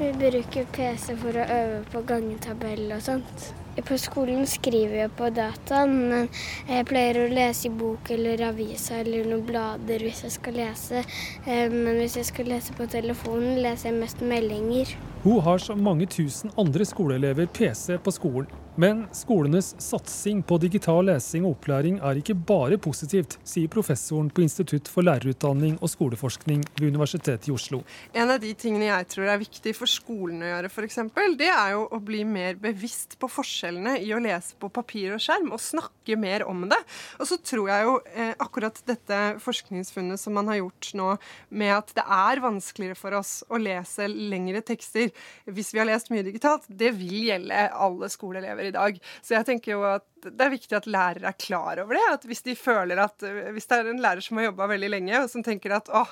Vi 0.02 0.14
bruker 0.18 0.66
PC 0.74 1.14
for 1.22 1.38
å 1.38 1.44
øve 1.46 1.82
på 1.94 2.00
gangetabell 2.10 2.88
og 2.96 3.04
sånt. 3.06 3.44
På 3.80 3.98
skolen 3.98 4.44
skriver 4.48 4.98
jeg 5.06 5.12
på 5.16 5.30
dataen, 5.32 5.94
men 6.12 6.28
jeg 6.68 6.88
pleier 6.90 7.22
å 7.22 7.30
lese 7.32 7.70
i 7.70 7.72
bok 7.72 8.12
eller 8.12 8.44
avisa 8.50 9.00
eller 9.00 9.30
noen 9.30 9.46
blader 9.48 10.04
hvis 10.04 10.26
jeg 10.26 10.36
skal 10.36 10.60
lese. 10.60 11.06
Eh, 11.46 11.72
men 11.72 12.02
hvis 12.02 12.20
jeg 12.20 12.28
skal 12.34 12.52
lese 12.52 12.76
på 12.76 12.90
telefonen, 12.92 13.62
leser 13.64 13.92
jeg 13.92 14.02
mest 14.02 14.26
meldinger. 14.26 14.92
Hun 15.24 15.40
har 15.46 15.62
som 15.62 15.80
mange 15.86 16.08
tusen 16.10 16.52
andre 16.60 16.86
skoleelever 16.86 17.48
PC 17.54 18.00
på 18.04 18.12
skolen. 18.16 18.52
Men 18.76 19.04
skolenes 19.12 19.76
satsing 19.84 20.40
på 20.48 20.56
digital 20.64 21.04
lesing 21.10 21.44
og 21.44 21.58
opplæring 21.58 21.98
er 22.00 22.18
ikke 22.22 22.38
bare 22.48 22.78
positivt, 22.80 23.36
sier 23.44 23.68
professoren 23.70 24.30
på 24.32 24.46
Institutt 24.46 24.88
for 24.88 25.04
lærerutdanning 25.04 25.76
og 25.84 25.92
skoleforskning 25.92 26.64
ved 26.80 26.88
Universitetet 26.88 27.50
i 27.50 27.54
Oslo. 27.54 27.82
En 28.16 28.32
av 28.32 28.40
de 28.40 28.54
tingene 28.56 28.88
jeg 28.88 29.10
tror 29.12 29.28
er 29.34 29.42
viktig 29.44 29.76
for 29.76 29.92
skolen 29.92 30.46
å 30.46 30.54
gjøre, 30.54 30.72
f.eks., 30.72 31.02
det 31.38 31.52
er 31.52 31.76
jo 31.76 31.84
å 31.92 32.00
bli 32.00 32.24
mer 32.26 32.56
bevisst 32.64 33.18
på 33.20 33.28
forskjellene 33.62 34.00
i 34.02 34.12
å 34.14 34.20
lese 34.22 34.56
på 34.60 34.70
papir 34.74 35.14
og 35.14 35.22
skjerm, 35.22 35.52
og 35.54 35.62
snakke 35.62 36.18
mer 36.18 36.44
om 36.50 36.66
det. 36.70 36.80
Og 37.20 37.28
så 37.30 37.38
tror 37.38 37.70
jeg 37.70 37.86
jo 37.86 37.96
eh, 38.16 38.34
akkurat 38.42 38.82
dette 38.88 39.20
forskningsfunnet 39.42 40.20
som 40.20 40.34
man 40.34 40.50
har 40.50 40.62
gjort 40.62 40.92
nå, 40.98 41.10
med 41.50 41.74
at 41.76 41.94
det 41.98 42.06
er 42.06 42.42
vanskeligere 42.42 42.98
for 42.98 43.18
oss 43.20 43.42
å 43.50 43.60
lese 43.62 44.08
lengre 44.10 44.64
tekster 44.66 45.12
hvis 45.46 45.74
vi 45.74 45.82
har 45.82 45.90
lest 45.90 46.12
mye 46.12 46.26
digitalt, 46.26 46.66
det 46.68 46.94
vil 46.98 47.30
gjelde 47.30 47.68
alle 47.72 48.10
skoleelever 48.12 48.70
i 48.70 48.76
dag. 48.76 48.98
Så 49.22 49.38
jeg 49.38 49.48
tenker 49.48 49.76
jo 49.76 49.86
at 49.88 50.08
det 50.22 50.46
er 50.46 50.54
viktig 50.54 50.78
at 50.78 50.90
lærere 50.90 51.32
er 51.32 51.42
klar 51.42 51.82
over 51.82 51.98
det. 51.98 52.06
At 52.14 52.26
hvis 52.30 52.44
de 52.46 52.54
føler 52.58 53.00
at 53.02 53.24
Hvis 53.56 53.68
det 53.70 53.78
er 53.78 53.90
en 53.90 54.02
lærer 54.02 54.22
som 54.22 54.38
har 54.38 54.52
jobba 54.52 54.68
veldig 54.70 54.90
lenge, 54.92 55.24
og 55.24 55.30
som 55.32 55.44
tenker 55.46 55.74
at 55.74 55.90
åh, 55.90 56.12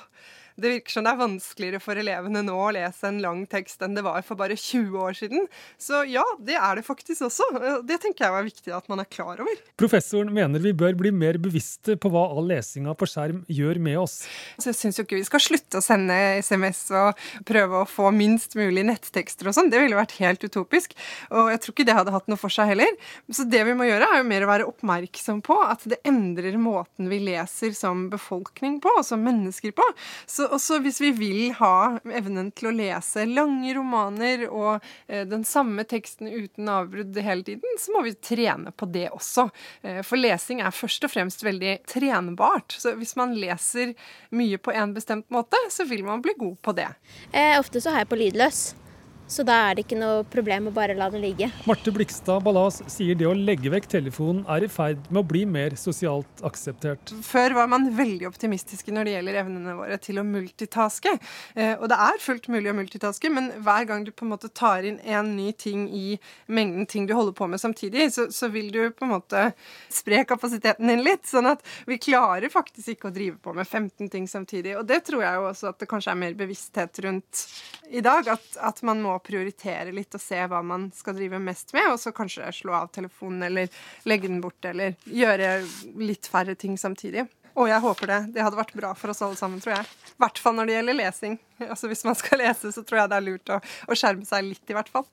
det 0.60 0.74
virker 0.76 0.94
som 0.94 1.06
det 1.06 1.14
er 1.14 1.20
vanskeligere 1.20 1.80
for 1.82 2.00
elevene 2.00 2.42
nå 2.46 2.56
å 2.56 2.70
lese 2.76 3.08
en 3.08 3.20
lang 3.22 3.44
tekst 3.50 3.82
enn 3.84 3.96
det 3.96 4.04
var 4.06 4.22
for 4.26 4.38
bare 4.40 4.56
20 4.58 4.96
år 5.00 5.16
siden. 5.16 5.46
Så 5.80 6.04
ja, 6.10 6.24
det 6.44 6.58
er 6.58 6.78
det 6.78 6.86
faktisk 6.86 7.26
også. 7.28 7.46
Det 7.86 8.00
tenker 8.02 8.26
jeg 8.26 8.40
er 8.40 8.48
viktig 8.48 8.74
at 8.76 8.88
man 8.92 9.02
er 9.02 9.08
klar 9.10 9.40
over. 9.42 9.62
Professoren 9.80 10.32
mener 10.34 10.62
vi 10.62 10.74
bør 10.76 10.96
bli 10.98 11.12
mer 11.14 11.40
bevisste 11.42 11.96
på 12.00 12.12
hva 12.12 12.26
all 12.34 12.50
lesinga 12.50 12.94
på 12.98 13.08
skjerm 13.08 13.42
gjør 13.50 13.80
med 13.82 14.00
oss. 14.02 14.20
Så 14.60 14.70
jeg 14.70 14.78
syns 14.78 15.00
jo 15.00 15.06
ikke 15.06 15.18
vi 15.18 15.26
skal 15.28 15.44
slutte 15.44 15.80
å 15.80 15.84
sende 15.84 16.16
SMS 16.40 16.82
og 16.96 17.24
prøve 17.48 17.82
å 17.82 17.88
få 17.88 18.10
minst 18.14 18.56
mulig 18.58 18.84
nettekster 18.88 19.48
og 19.48 19.56
sånn. 19.56 19.70
Det 19.72 19.80
ville 19.82 19.98
vært 19.98 20.18
helt 20.20 20.44
utopisk. 20.44 20.96
Og 21.32 21.50
jeg 21.54 21.62
tror 21.64 21.76
ikke 21.76 21.88
det 21.88 21.96
hadde 21.96 22.14
hatt 22.14 22.30
noe 22.30 22.40
for 22.40 22.52
seg 22.52 22.72
heller. 22.74 22.98
Så 23.32 23.46
det 23.48 23.62
vi 23.68 23.76
må 23.76 23.88
gjøre, 23.88 24.08
er 24.10 24.22
jo 24.22 24.28
mer 24.28 24.46
å 24.46 24.50
være 24.50 24.68
oppmerksom 24.70 25.42
på 25.46 25.56
at 25.64 25.86
det 25.90 26.00
endrer 26.08 26.58
måten 26.60 27.10
vi 27.10 27.20
leser 27.30 27.74
som 27.76 28.08
befolkning 28.12 28.78
på, 28.82 28.92
og 28.98 29.06
som 29.06 29.22
mennesker 29.24 29.74
på. 29.76 29.86
Så 30.28 30.49
også 30.54 30.80
hvis 30.84 31.00
vi 31.02 31.10
vil 31.16 31.40
ha 31.58 32.00
evnen 32.16 32.50
til 32.56 32.70
å 32.70 32.74
lese 32.74 33.26
lange 33.28 33.74
romaner 33.76 34.46
og 34.48 34.84
eh, 35.06 35.24
den 35.28 35.44
samme 35.48 35.84
teksten 35.88 36.30
uten 36.30 36.70
avbrudd 36.70 37.16
hele 37.22 37.46
tiden, 37.46 37.78
så 37.80 37.94
må 37.94 38.04
vi 38.06 38.14
trene 38.14 38.72
på 38.72 38.88
det 38.90 39.08
også. 39.14 39.48
Eh, 39.82 40.02
for 40.06 40.20
lesing 40.20 40.62
er 40.64 40.74
først 40.74 41.06
og 41.06 41.14
fremst 41.14 41.44
veldig 41.46 41.78
trenbart. 41.90 42.76
Så 42.80 42.94
hvis 42.98 43.16
man 43.20 43.36
leser 43.38 43.94
mye 44.34 44.60
på 44.60 44.74
en 44.74 44.94
bestemt 44.96 45.30
måte, 45.32 45.58
så 45.70 45.86
vil 45.88 46.04
man 46.06 46.22
bli 46.24 46.36
god 46.38 46.60
på 46.62 46.76
det. 46.78 46.90
Eh, 47.32 47.58
ofte 47.58 47.82
så 47.82 47.94
har 47.94 48.04
jeg 48.04 48.12
på 48.12 48.20
lydløs. 48.20 48.70
Så 49.30 49.44
da 49.46 49.54
er 49.68 49.76
det 49.78 49.84
ikke 49.84 49.98
noe 50.00 50.24
problem 50.26 50.66
å 50.66 50.72
bare 50.74 50.96
la 50.98 51.06
det 51.12 51.20
ligge. 51.22 51.46
Marte 51.68 51.92
Blikstad 51.94 52.42
Ballas 52.42 52.80
sier 52.90 53.14
det 53.14 53.28
å 53.30 53.34
legge 53.36 53.70
vekk 53.70 53.86
telefonen 53.92 54.40
er 54.50 54.64
i 54.66 54.70
ferd 54.70 55.04
med 55.06 55.20
å 55.20 55.28
bli 55.30 55.44
mer 55.46 55.76
sosialt 55.78 56.42
akseptert. 56.46 57.12
Før 57.22 57.54
var 57.60 57.70
man 57.70 57.86
veldig 57.94 58.26
optimistiske 58.26 58.90
når 58.90 59.06
det 59.06 59.12
gjelder 59.14 59.38
evnene 59.44 59.76
våre 59.78 59.98
til 60.02 60.18
å 60.18 60.24
multitaske. 60.26 61.12
Eh, 61.54 61.76
og 61.76 61.86
det 61.92 61.98
er 62.08 62.18
fullt 62.24 62.48
mulig 62.50 62.72
å 62.72 62.74
multitaske, 62.74 63.30
men 63.30 63.52
hver 63.62 63.86
gang 63.92 64.02
du 64.06 64.10
på 64.10 64.26
en 64.26 64.32
måte 64.32 64.50
tar 64.50 64.88
inn 64.88 64.98
en 65.06 65.30
ny 65.36 65.52
ting 65.54 65.86
i 65.94 66.18
mengden 66.50 66.90
ting 66.90 67.06
du 67.06 67.14
holder 67.14 67.38
på 67.38 67.46
med 67.54 67.62
samtidig, 67.62 68.08
så, 68.16 68.26
så 68.34 68.50
vil 68.50 68.72
du 68.74 68.80
på 68.90 69.06
en 69.06 69.14
måte 69.14 69.44
spre 69.94 70.24
kapasiteten 70.26 70.90
din 70.90 71.04
litt. 71.06 71.22
Sånn 71.30 71.52
at 71.52 71.62
vi 71.86 72.00
klarer 72.02 72.50
faktisk 72.50 72.96
ikke 72.96 73.12
å 73.12 73.14
drive 73.14 73.38
på 73.38 73.54
med 73.54 73.68
15 73.68 74.10
ting 74.10 74.26
samtidig. 74.26 74.74
Og 74.80 74.90
det 74.90 75.04
tror 75.06 75.22
jeg 75.22 75.38
jo 75.38 75.48
også 75.52 75.70
at 75.70 75.78
det 75.78 75.90
kanskje 75.94 76.16
er 76.16 76.22
mer 76.26 76.34
bevissthet 76.34 77.02
rundt 77.06 77.46
i 77.94 78.02
dag. 78.02 78.34
At, 78.34 78.50
at 78.58 78.82
man 78.82 79.06
må 79.06 79.19
prioritere 79.24 79.92
litt 79.94 80.14
og 80.16 80.22
se 80.22 80.38
hva 80.50 80.62
man 80.66 80.88
skal 80.96 81.16
drive 81.18 81.40
mest 81.42 81.74
med, 81.76 81.90
og 81.92 82.00
så 82.00 82.12
kanskje 82.16 82.50
slå 82.60 82.76
av 82.80 82.90
telefonen 82.94 83.46
eller 83.48 83.70
legge 84.08 84.28
den 84.30 84.40
bort 84.42 84.64
eller 84.66 84.96
gjøre 85.04 85.60
litt 86.00 86.28
færre 86.30 86.56
ting 86.58 86.78
samtidig. 86.80 87.26
Og 87.58 87.68
jeg 87.68 87.82
håper 87.82 88.10
det. 88.10 88.18
Det 88.34 88.42
hadde 88.44 88.58
vært 88.58 88.76
bra 88.78 88.92
for 88.96 89.12
oss 89.12 89.22
alle 89.26 89.38
sammen, 89.38 89.60
tror 89.62 89.74
jeg. 89.74 89.88
I 90.14 90.20
hvert 90.22 90.38
fall 90.40 90.54
når 90.56 90.68
det 90.68 90.76
gjelder 90.76 90.98
lesing. 91.00 91.40
Altså 91.66 91.90
Hvis 91.90 92.04
man 92.06 92.18
skal 92.18 92.40
lese, 92.44 92.72
så 92.72 92.84
tror 92.86 93.02
jeg 93.02 93.12
det 93.12 93.18
er 93.18 93.26
lurt 93.26 93.54
å, 93.54 93.58
å 93.60 93.98
skjerme 93.98 94.28
seg 94.28 94.46
litt, 94.46 94.64
i 94.70 94.76
hvert 94.76 94.92
fall. 94.92 95.08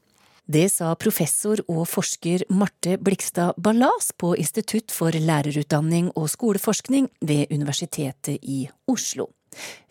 Det 0.48 0.70
sa 0.72 0.94
professor 0.96 1.60
og 1.68 1.82
forsker 1.92 2.46
Marte 2.56 2.96
Blikstad 3.04 3.58
Ballas 3.60 4.14
på 4.16 4.32
Institutt 4.40 4.94
for 4.96 5.12
lærerutdanning 5.12 6.14
og 6.16 6.30
skoleforskning 6.32 7.10
ved 7.20 7.52
Universitetet 7.52 8.40
i 8.48 8.62
Oslo. 8.88 9.28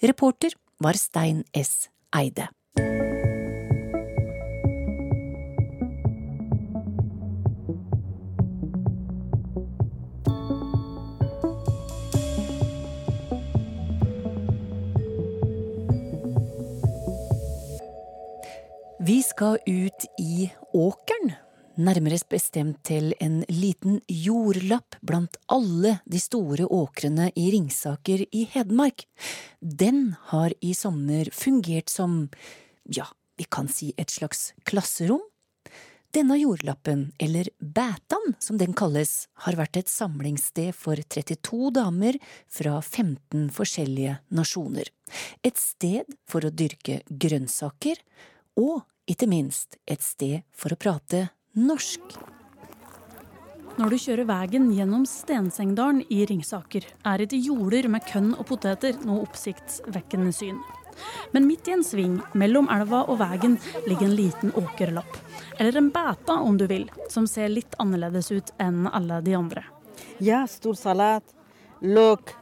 Reporter 0.00 0.56
var 0.80 0.96
Stein 0.96 1.44
S. 1.52 1.90
Eide. 2.16 2.48
Skal 19.36 19.58
ut 19.66 20.04
i 20.18 20.46
åkeren, 20.72 21.34
nærmere 21.76 22.16
bestemt 22.30 22.78
til 22.88 23.10
en 23.20 23.42
liten 23.52 23.98
jordlapp 24.08 24.96
blant 25.04 25.36
alle 25.52 25.98
de 26.08 26.20
store 26.22 26.64
åkrene 26.72 27.26
i 27.36 27.50
Ringsaker 27.52 28.22
i 28.32 28.46
Hedmark. 28.54 29.04
Den 29.60 30.14
har 30.30 30.54
i 30.64 30.72
sommer 30.72 31.28
fungert 31.36 31.92
som, 31.92 32.30
ja, 32.88 33.04
vi 33.36 33.44
kan 33.44 33.68
si 33.68 33.90
et 34.00 34.14
slags 34.14 34.54
klasserom. 34.64 35.20
Denne 36.16 36.40
jordlappen, 36.40 37.10
eller 37.20 37.52
bætan 37.60 38.38
som 38.40 38.56
den 38.56 38.72
kalles, 38.72 39.26
har 39.44 39.60
vært 39.60 39.82
et 39.82 39.92
samlingssted 39.92 40.72
for 40.72 40.96
32 40.96 41.74
damer 41.76 42.16
fra 42.48 42.78
15 42.80 43.50
forskjellige 43.52 44.16
nasjoner. 44.32 44.88
Et 45.44 45.60
sted 45.60 46.08
for 46.24 46.40
å 46.40 46.56
dyrke 46.56 47.02
grønnsaker, 47.04 48.00
og 48.56 48.86
ikke 49.06 49.28
minst 49.30 49.78
et 49.86 50.02
sted 50.02 50.42
for 50.54 50.74
å 50.74 50.80
prate 50.80 51.28
norsk. 51.56 52.16
Når 53.76 53.92
du 53.92 53.98
kjører 54.00 54.28
veien 54.28 54.70
gjennom 54.72 55.04
Stensengdalen 55.08 56.00
i 56.08 56.22
Ringsaker, 56.28 56.86
er 57.04 57.22
ikke 57.22 57.42
jorder 57.44 57.90
med 57.92 58.06
kønn 58.08 58.32
og 58.34 58.46
poteter 58.48 58.96
noe 59.04 59.26
oppsiktsvekkende 59.26 60.32
syn. 60.32 60.62
Men 61.34 61.44
midt 61.44 61.68
i 61.68 61.74
en 61.74 61.84
sving 61.84 62.14
mellom 62.40 62.70
elva 62.72 63.02
og 63.04 63.20
veien 63.20 63.58
ligger 63.84 64.06
en 64.08 64.16
liten 64.16 64.54
åkerlapp. 64.56 65.18
Eller 65.58 65.76
en 65.76 65.90
beta, 65.92 66.38
om 66.40 66.56
du 66.56 66.64
vil, 66.70 66.88
som 67.12 67.28
ser 67.28 67.52
litt 67.52 67.76
annerledes 67.82 68.32
ut 68.32 68.54
enn 68.56 68.88
alle 68.88 69.20
de 69.26 69.36
andre. 69.36 69.66
Ja, 70.24 70.46
stor 70.48 70.76
salat, 70.80 71.36
løk, 71.84 72.32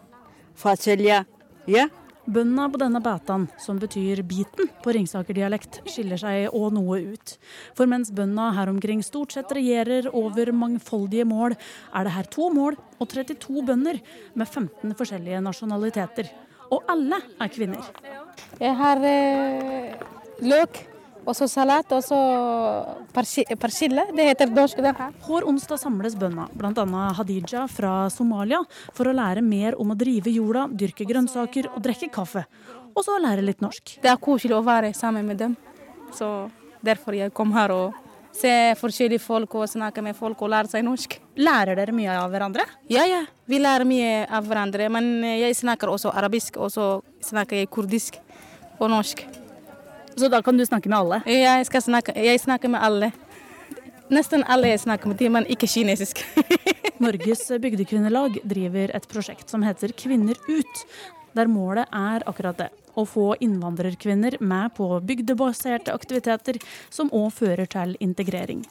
faselja. 0.55 1.25
Ja, 1.67 1.89
Bøndene 2.25 2.71
på 2.73 2.79
denne 2.81 3.01
bætaen, 3.05 3.43
som 3.61 3.77
betyr 3.77 4.23
biten 4.25 4.71
på 4.81 4.95
Ringsaker-dialekt, 4.97 5.83
skiller 5.93 6.17
seg 6.21 6.55
òg 6.57 6.73
noe 6.73 7.01
ut. 7.13 7.35
For 7.77 7.91
mens 7.91 8.09
bøndene 8.17 8.55
her 8.57 8.73
omkring 8.73 9.03
stort 9.05 9.37
sett 9.37 9.53
regjerer 9.53 10.09
over 10.09 10.49
mangfoldige 10.57 11.27
mål, 11.29 11.53
er 11.93 12.09
det 12.09 12.15
her 12.15 12.31
to 12.33 12.49
mål 12.55 12.79
og 12.97 13.11
32 13.13 13.67
bønder 13.69 14.01
med 14.33 14.49
15 14.49 14.97
forskjellige 14.97 15.43
nasjonaliteter. 15.45 16.33
Og 16.73 16.89
alle 16.89 17.21
er 17.45 17.53
kvinner. 17.53 17.93
Jeg 18.57 18.73
har 18.81 19.05
eh, 19.05 19.93
løk, 20.41 20.81
og 21.25 21.37
så 21.37 21.49
salat, 21.51 21.91
og 21.93 22.05
så 22.05 22.19
persille. 23.15 24.07
Det 24.15 24.29
heter 24.29 24.53
norsk, 24.53 24.81
den 24.85 24.97
her. 24.99 25.17
Hver 25.27 25.47
onsdag 25.49 25.81
samles 25.81 26.17
bøndene, 26.21 26.47
bl.a. 26.55 27.03
Hadija 27.19 27.67
fra 27.71 27.95
Somalia, 28.13 28.63
for 28.95 29.09
å 29.11 29.17
lære 29.17 29.45
mer 29.45 29.79
om 29.81 29.93
å 29.95 29.99
drive 29.99 30.33
jorda, 30.35 30.67
dyrke 30.71 31.07
grønnsaker 31.09 31.71
og 31.73 31.83
drikke 31.85 32.11
kaffe. 32.15 32.45
Og 32.95 33.03
så 33.07 33.19
lære 33.19 33.45
litt 33.45 33.63
norsk. 33.65 33.99
Det 34.03 34.11
er 34.11 34.21
koselig 34.23 34.57
å 34.59 34.65
være 34.65 34.93
sammen 34.95 35.27
med 35.27 35.41
dem. 35.41 35.57
Så 36.15 36.31
derfor 36.85 37.17
jeg 37.17 37.35
kom 37.35 37.55
her 37.57 37.73
og 37.75 38.01
se 38.35 38.75
forskjellige 38.79 39.23
folk 39.23 39.55
og 39.59 39.71
snakke 39.71 40.03
med 40.03 40.17
folk 40.19 40.43
og 40.43 40.51
lære 40.53 40.73
seg 40.73 40.85
norsk. 40.87 41.19
Lærer 41.39 41.79
dere 41.79 41.95
mye 41.95 42.19
av 42.19 42.31
hverandre? 42.35 42.67
Ja, 42.91 43.07
ja. 43.09 43.23
Vi 43.51 43.61
lærer 43.63 43.87
mye 43.89 44.25
av 44.27 44.47
hverandre. 44.51 44.91
Men 44.93 45.17
jeg 45.27 45.57
snakker 45.59 45.91
også 45.91 46.15
arabisk, 46.15 46.59
og 46.59 46.73
så 46.75 46.91
snakker 47.25 47.63
jeg 47.63 47.73
kurdisk 47.75 48.21
og 48.81 48.91
norsk. 48.91 49.25
Så 50.17 50.29
da 50.31 50.43
kan 50.43 50.57
du 50.57 50.67
snakke 50.67 50.89
med 50.89 50.99
alle? 50.99 51.21
Ja, 51.27 51.57
jeg, 51.59 51.67
skal 51.67 51.83
snakke, 51.83 52.15
jeg 52.15 52.41
snakker 52.41 52.71
med 52.71 52.83
alle. 52.87 53.11
Nesten 54.13 54.45
alle 54.47 54.71
jeg 54.71 54.85
snakker 54.85 55.11
med, 55.11 55.23
men 55.33 55.49
ikke 55.51 55.69
kinesisk. 55.71 56.23
Norges 57.03 57.49
bygdekvinnelag 57.61 58.39
driver 58.47 58.93
et 58.95 59.09
prosjekt 59.11 59.51
som 59.51 59.65
heter 59.67 59.95
Kvinner 59.99 60.39
ut, 60.47 60.85
der 61.35 61.51
målet 61.51 61.91
er 61.91 62.23
akkurat 62.31 62.61
det. 62.61 62.71
Å 62.95 63.03
få 63.09 63.33
innvandrerkvinner 63.43 64.39
med 64.39 64.77
på 64.77 64.87
bygdebaserte 65.03 65.95
aktiviteter 65.97 66.61
som 66.95 67.11
òg 67.11 67.33
fører 67.35 67.67
til 67.67 67.97
integrering. 68.05 68.63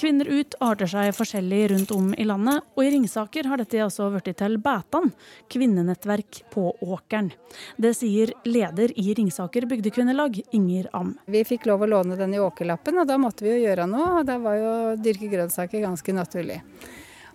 Kvinner 0.00 0.28
ut 0.28 0.56
arter 0.60 0.90
seg 0.90 1.12
forskjellig 1.16 1.62
rundt 1.72 1.94
om 1.94 2.12
i 2.14 2.26
landet, 2.28 2.64
og 2.74 2.82
i 2.84 2.90
Ringsaker 2.94 3.48
har 3.50 3.62
dette 3.62 3.80
altså 3.84 4.08
blitt 4.12 4.36
til 4.40 4.58
Bætan, 4.62 5.12
kvinnenettverk 5.52 6.42
på 6.52 6.68
åkeren. 6.84 7.32
Det 7.76 7.94
sier 7.96 8.34
leder 8.48 8.92
i 8.98 9.14
Ringsaker 9.16 9.68
bygdekvinnelag, 9.70 10.42
Inger 10.56 10.90
Am. 10.96 11.14
Vi 11.26 11.44
fikk 11.48 11.66
lov 11.70 11.86
å 11.86 11.90
låne 11.94 12.18
den 12.18 12.36
i 12.36 12.42
åkerlappen, 12.42 13.00
og 13.02 13.08
da 13.08 13.18
måtte 13.20 13.46
vi 13.46 13.54
jo 13.54 13.64
gjøre 13.66 13.88
noe. 13.90 14.20
og 14.20 14.28
Da 14.28 14.38
var 14.42 14.60
jo 14.60 14.76
dyrke 15.00 15.30
grønnsaker 15.32 15.84
ganske 15.84 16.16
naturlig. 16.16 16.60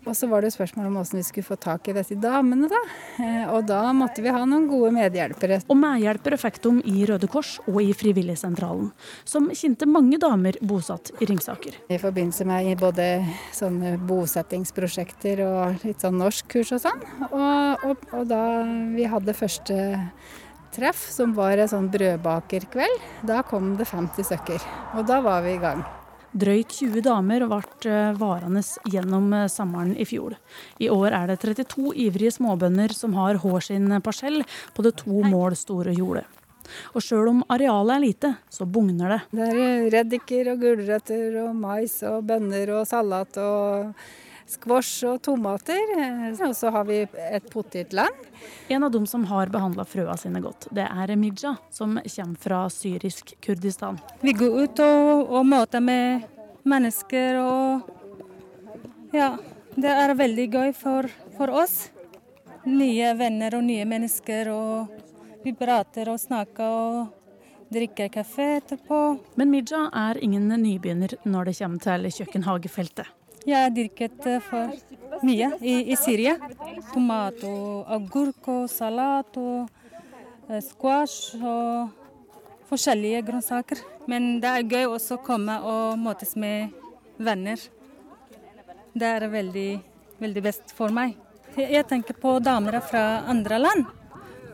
Og 0.01 0.15
så 0.17 0.25
var 0.31 0.41
det 0.41 0.50
spørsmål 0.53 0.88
om 0.89 0.96
hvordan 0.98 1.20
vi 1.20 1.24
skulle 1.27 1.46
få 1.46 1.58
tak 1.62 1.88
i 1.91 1.93
disse 1.93 2.15
damene, 2.17 2.70
da. 2.72 2.79
Eh, 3.22 3.53
Og 3.53 3.67
da 3.70 3.84
måtte 3.93 4.24
vi 4.24 4.34
ha 4.34 4.41
noen 4.50 4.65
gode 4.70 4.89
medhjelpere. 4.96 5.60
Og 5.70 5.77
medhjelpere 5.77 6.39
fikk 6.41 6.58
de 6.63 6.74
i 6.89 7.05
Røde 7.05 7.29
Kors 7.29 7.60
og 7.67 7.77
i 7.84 7.93
Frivilligsentralen, 7.93 8.89
som 9.25 9.50
kjente 9.53 9.86
mange 9.86 10.17
damer 10.22 10.58
bosatt 10.62 11.12
i 11.22 11.29
Ringsaker. 11.29 11.77
I 11.89 12.00
forbindelse 12.01 12.48
med 12.50 12.74
både 12.81 13.08
sånne 13.53 13.96
bosettingsprosjekter 14.10 15.43
og 15.46 15.86
litt 15.86 16.01
sånn 16.01 16.17
norskkurs 16.17 16.74
og 16.77 16.84
sånn. 16.88 17.05
Og, 17.29 17.86
og, 17.91 18.05
og 18.12 18.27
da 18.31 18.43
vi 18.96 19.05
hadde 19.05 19.38
første 19.38 19.77
treff, 20.74 21.05
som 21.12 21.36
var 21.38 21.60
en 21.60 21.70
sånn 21.70 21.89
brødbakerkveld, 21.93 23.01
da 23.27 23.41
kom 23.46 23.75
det 23.77 23.89
50 23.91 24.24
stykker. 24.31 24.70
Og 24.98 25.05
da 25.05 25.22
var 25.22 25.43
vi 25.46 25.58
i 25.58 25.62
gang. 25.62 25.84
Drøyt 26.31 26.71
20 26.77 27.03
damer 27.03 27.43
ble 27.43 27.95
varende 28.15 28.61
gjennom 28.88 29.33
eh, 29.35 29.50
sommeren 29.51 29.97
i 30.00 30.05
fjor. 30.07 30.38
I 30.79 30.88
år 30.93 31.11
er 31.17 31.31
det 31.33 31.41
32 31.43 31.91
ivrige 32.05 32.31
småbønder 32.38 32.93
som 32.95 33.17
har 33.19 33.41
hver 33.43 33.65
sin 33.65 33.91
parsell 34.00 34.39
på 34.71 34.85
det 34.85 34.95
to 35.03 35.25
mål 35.27 35.57
store 35.59 35.91
jordet. 35.97 36.23
Og 36.95 37.03
sjøl 37.03 37.27
om 37.33 37.43
arealet 37.51 37.97
er 37.97 38.03
lite, 38.05 38.33
så 38.47 38.63
bugner 38.63 39.17
det. 39.17 39.19
Det 39.35 39.47
er 39.50 39.88
reddiker 39.97 40.53
og 40.53 40.63
gulrøtter 40.63 41.39
og 41.43 41.55
mais 41.57 41.97
og 42.07 42.23
bønner 42.29 42.75
og 42.77 42.88
salat 42.88 43.39
og 43.41 43.91
squash 44.51 45.05
og 45.08 45.22
tomater. 45.25 45.79
Og 46.48 46.55
så 46.58 46.72
har 46.74 46.86
vi 46.89 47.03
et 47.05 47.48
potetland. 47.51 48.27
En 48.67 48.84
av 48.84 48.91
dem 48.91 49.05
som 49.08 49.25
har 49.29 49.51
behandla 49.53 49.86
frøa 49.88 50.17
sine 50.17 50.41
godt, 50.43 50.67
det 50.75 50.88
er 50.88 51.15
Midja, 51.15 51.55
som 51.72 52.00
kommer 52.01 52.43
fra 52.43 52.62
syrisk 52.74 53.36
Kurdistan. 53.41 54.00
Vi 54.22 54.34
går 54.34 54.63
ut 54.63 54.84
og, 54.84 55.31
og 55.31 55.46
møter 55.46 55.84
med 55.84 56.27
mennesker 56.63 57.41
og 57.41 57.98
Ja, 59.12 59.34
det 59.75 59.91
er 59.91 60.13
veldig 60.15 60.46
gøy 60.53 60.70
for, 60.72 61.10
for 61.36 61.51
oss. 61.51 61.89
Nye 62.63 63.10
venner 63.20 63.58
og 63.58 63.65
nye 63.67 63.84
mennesker, 63.84 64.48
og 64.53 65.43
vi 65.43 65.51
prater 65.58 66.08
og 66.13 66.22
snakker 66.22 66.63
og 66.63 67.74
drikker 67.75 68.08
kaffe 68.13 68.46
etterpå. 68.62 69.00
Men 69.36 69.51
Midja 69.51 69.89
er 69.91 70.20
ingen 70.24 70.48
nybegynner 70.48 71.17
når 71.27 71.51
det 71.51 71.58
kommer 71.60 71.84
til 71.84 72.08
kjøkkenhagefeltet. 72.20 73.12
Jeg 73.41 73.57
har 73.57 73.71
dyrket 73.74 74.25
eh, 74.29 74.41
for 74.45 74.74
mye 75.25 75.48
i, 75.62 75.75
i 75.93 75.95
Syria. 75.98 76.36
Tomat 76.91 77.41
og 77.48 77.89
agurk 77.89 78.50
salat 78.69 79.38
og 79.41 79.69
eh, 80.50 80.62
squash 80.62 81.39
og 81.41 81.89
forskjellige 82.69 83.24
grønnsaker. 83.31 83.81
Men 84.10 84.36
det 84.43 84.51
er 84.51 84.67
gøy 84.69 84.91
også 84.91 85.17
å 85.17 85.24
komme 85.25 85.57
og 85.65 85.98
møtes 86.01 86.36
med 86.38 86.69
venner. 87.17 87.57
Det 88.93 89.07
er 89.07 89.27
veldig, 89.31 89.71
veldig 90.21 90.45
best 90.45 90.75
for 90.77 90.93
meg. 90.93 91.17
Jeg 91.57 91.83
tenker 91.89 92.15
på 92.21 92.38
damer 92.43 92.79
fra 92.86 93.24
andre 93.31 93.60
land. 93.60 93.89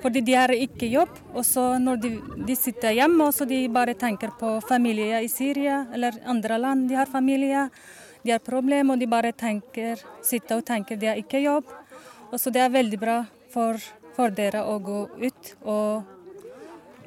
Fordi 0.02 0.22
de 0.22 0.34
har 0.38 0.54
ikke 0.54 0.90
jobb. 0.90 1.14
Og 1.34 1.44
så 1.46 1.76
når 1.82 2.02
de, 2.02 2.12
de 2.48 2.56
sitter 2.58 2.96
hjemme, 2.98 3.28
og 3.28 3.36
så 3.36 3.48
de 3.50 3.66
bare 3.74 3.98
tenker 3.98 4.32
på 4.40 4.58
familie 4.66 5.24
i 5.26 5.32
Syria 5.32 5.86
eller 5.94 6.22
andre 6.26 6.60
land. 6.62 6.88
De 6.90 6.98
har 6.98 7.10
familie, 7.10 7.68
de 8.28 8.34
har 8.36 8.44
problemer, 8.44 8.92
og 8.94 9.00
de 9.00 9.08
bare 9.08 9.32
tenker, 9.32 10.02
sitter 10.26 10.60
og 10.60 10.66
tenker 10.68 11.00
de 11.00 11.08
har 11.08 11.20
ikke 11.20 11.40
jobb. 11.40 11.70
Og 12.28 12.36
så 12.42 12.52
det 12.52 12.60
er 12.60 12.74
veldig 12.74 13.00
bra 13.00 13.22
for, 13.54 13.80
for 14.18 14.36
dere 14.36 14.66
å 14.68 14.76
gå 14.84 15.00
ut 15.22 15.54
og, 15.64 16.10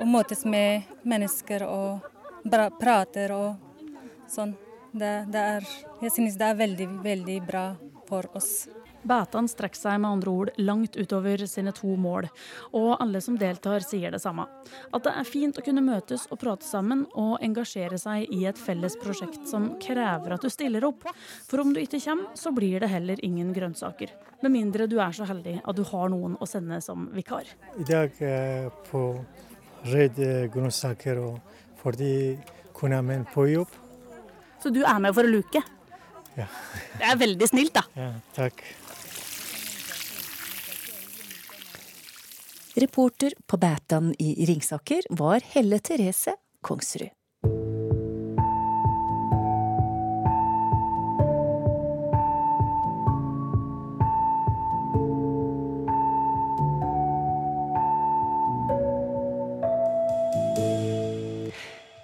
og 0.00 0.08
møtes 0.08 0.46
med 0.48 0.88
mennesker 1.04 1.66
og 1.68 2.08
bra, 2.48 2.70
prater 2.72 3.34
og 3.36 3.92
sånn. 4.32 4.56
Det, 4.90 5.12
det 5.30 5.42
er, 5.58 5.68
jeg 6.00 6.16
synes 6.16 6.40
det 6.40 6.48
er 6.48 6.60
veldig, 6.64 6.88
veldig 7.04 7.40
bra 7.46 7.66
for 8.08 8.32
oss. 8.34 8.64
Bætan 9.02 9.48
strekker 9.48 9.78
seg 9.78 10.00
med 10.02 10.10
andre 10.10 10.32
ord 10.32 10.50
langt 10.60 10.96
utover 11.00 11.44
sine 11.48 11.72
to 11.76 11.94
mål, 11.96 12.28
og 12.76 12.90
alle 13.00 13.22
som 13.24 13.38
deltar 13.40 13.84
sier 13.84 14.12
det 14.12 14.20
samme. 14.22 14.44
At 14.92 15.06
det 15.06 15.14
er 15.16 15.28
fint 15.28 15.56
å 15.56 15.64
kunne 15.64 15.84
møtes 15.84 16.26
og 16.30 16.40
prate 16.42 16.66
sammen 16.68 17.06
og 17.18 17.38
engasjere 17.44 17.98
seg 18.00 18.28
i 18.34 18.44
et 18.50 18.60
felles 18.60 18.98
prosjekt 19.00 19.48
som 19.48 19.72
krever 19.80 20.36
at 20.36 20.44
du 20.44 20.50
stiller 20.52 20.84
opp. 20.88 21.06
For 21.48 21.64
om 21.64 21.72
du 21.72 21.80
ikke 21.82 22.02
kommer, 22.04 22.32
så 22.36 22.52
blir 22.52 22.80
det 22.82 22.92
heller 22.92 23.24
ingen 23.24 23.54
grønnsaker. 23.56 24.12
Med 24.44 24.54
mindre 24.54 24.88
du 24.90 24.98
er 25.00 25.16
så 25.16 25.28
heldig 25.28 25.60
at 25.64 25.76
du 25.76 25.84
har 25.90 26.12
noen 26.12 26.36
å 26.40 26.48
sende 26.48 26.80
som 26.84 27.08
vikar. 27.16 27.48
I 27.80 27.86
dag 27.88 28.20
eh, 28.24 28.68
på 28.90 29.04
Redd 29.80 30.18
grønnsaker 30.52 31.16
og 31.22 31.38
fordi 31.80 32.36
kona 32.76 33.00
mi 33.00 33.16
på 33.32 33.46
jobb. 33.48 33.78
Så 34.60 34.68
du 34.68 34.82
er 34.84 34.98
med 35.00 35.14
for 35.16 35.24
å 35.24 35.32
luke? 35.32 35.62
Ja. 36.36 36.46
Det 36.98 37.08
er 37.08 37.16
veldig 37.20 37.48
snilt, 37.48 37.72
da. 37.76 37.82
Ja, 37.96 38.10
takk. 38.36 38.60
Reporter 42.76 43.32
på 43.46 43.56
Bætan 43.56 44.12
i 44.18 44.46
Ringsaker 44.46 45.02
var 45.18 45.42
Helle 45.42 45.80
Therese 45.82 46.36
Kongsrud. 46.62 47.10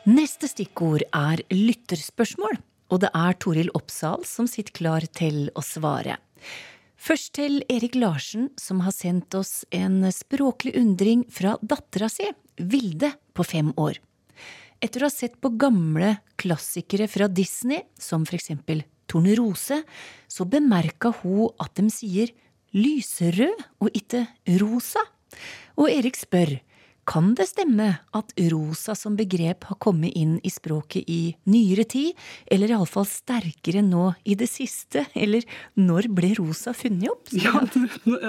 Neste 0.06 0.50
stikkord 0.50 1.06
er 1.14 1.44
lytterspørsmål, 1.54 2.58
og 2.90 3.04
det 3.06 3.14
er 3.14 3.38
Toril 3.38 3.70
Oppsal 3.78 4.26
som 4.26 4.50
sitter 4.50 4.74
klar 4.74 5.06
til 5.14 5.46
å 5.54 5.62
svare. 5.62 6.18
Først 6.96 7.34
til 7.36 7.60
Erik 7.70 7.94
Larsen, 7.98 8.48
som 8.58 8.80
har 8.84 8.94
sendt 8.94 9.34
oss 9.36 9.64
en 9.74 10.00
språklig 10.12 10.74
undring 10.80 11.24
fra 11.30 11.56
dattera 11.60 12.08
si, 12.12 12.28
Vilde, 12.56 13.12
på 13.36 13.44
fem 13.44 13.68
år. 13.76 13.98
Etter 14.80 15.04
å 15.04 15.10
ha 15.10 15.12
sett 15.12 15.36
på 15.40 15.52
gamle 15.60 16.16
klassikere 16.40 17.08
fra 17.08 17.28
Disney, 17.28 17.82
som 18.00 18.24
for 18.28 18.38
eksempel 18.38 18.82
Tornerose, 19.08 19.82
så 20.28 20.46
bemerka 20.48 21.12
hun 21.22 21.52
at 21.62 21.76
de 21.78 21.92
sier 21.92 22.32
lyserød 22.76 23.60
og 23.84 23.92
ikke 23.96 24.24
rosa. 24.60 25.04
Og 25.76 25.92
Erik 25.92 26.16
spør 26.18 26.56
kan 27.06 27.34
det 27.38 27.46
stemme 27.50 27.88
at 28.18 28.32
rosa 28.52 28.96
som 28.98 29.16
begrep 29.18 29.68
har 29.70 29.78
kommet 29.82 30.14
inn 30.18 30.36
i 30.42 30.50
språket 30.50 31.06
i 31.06 31.20
nyere 31.46 31.86
tid, 31.88 32.14
eller 32.50 32.74
iallfall 32.74 33.06
sterkere 33.08 33.82
nå 33.86 34.08
i 34.26 34.34
det 34.38 34.48
siste? 34.50 35.06
Eller 35.14 35.46
når 35.78 36.10
ble 36.16 36.34
rosa 36.40 36.74
funnet 36.76 37.12
opp? 37.12 37.30
Ja, 37.30 37.62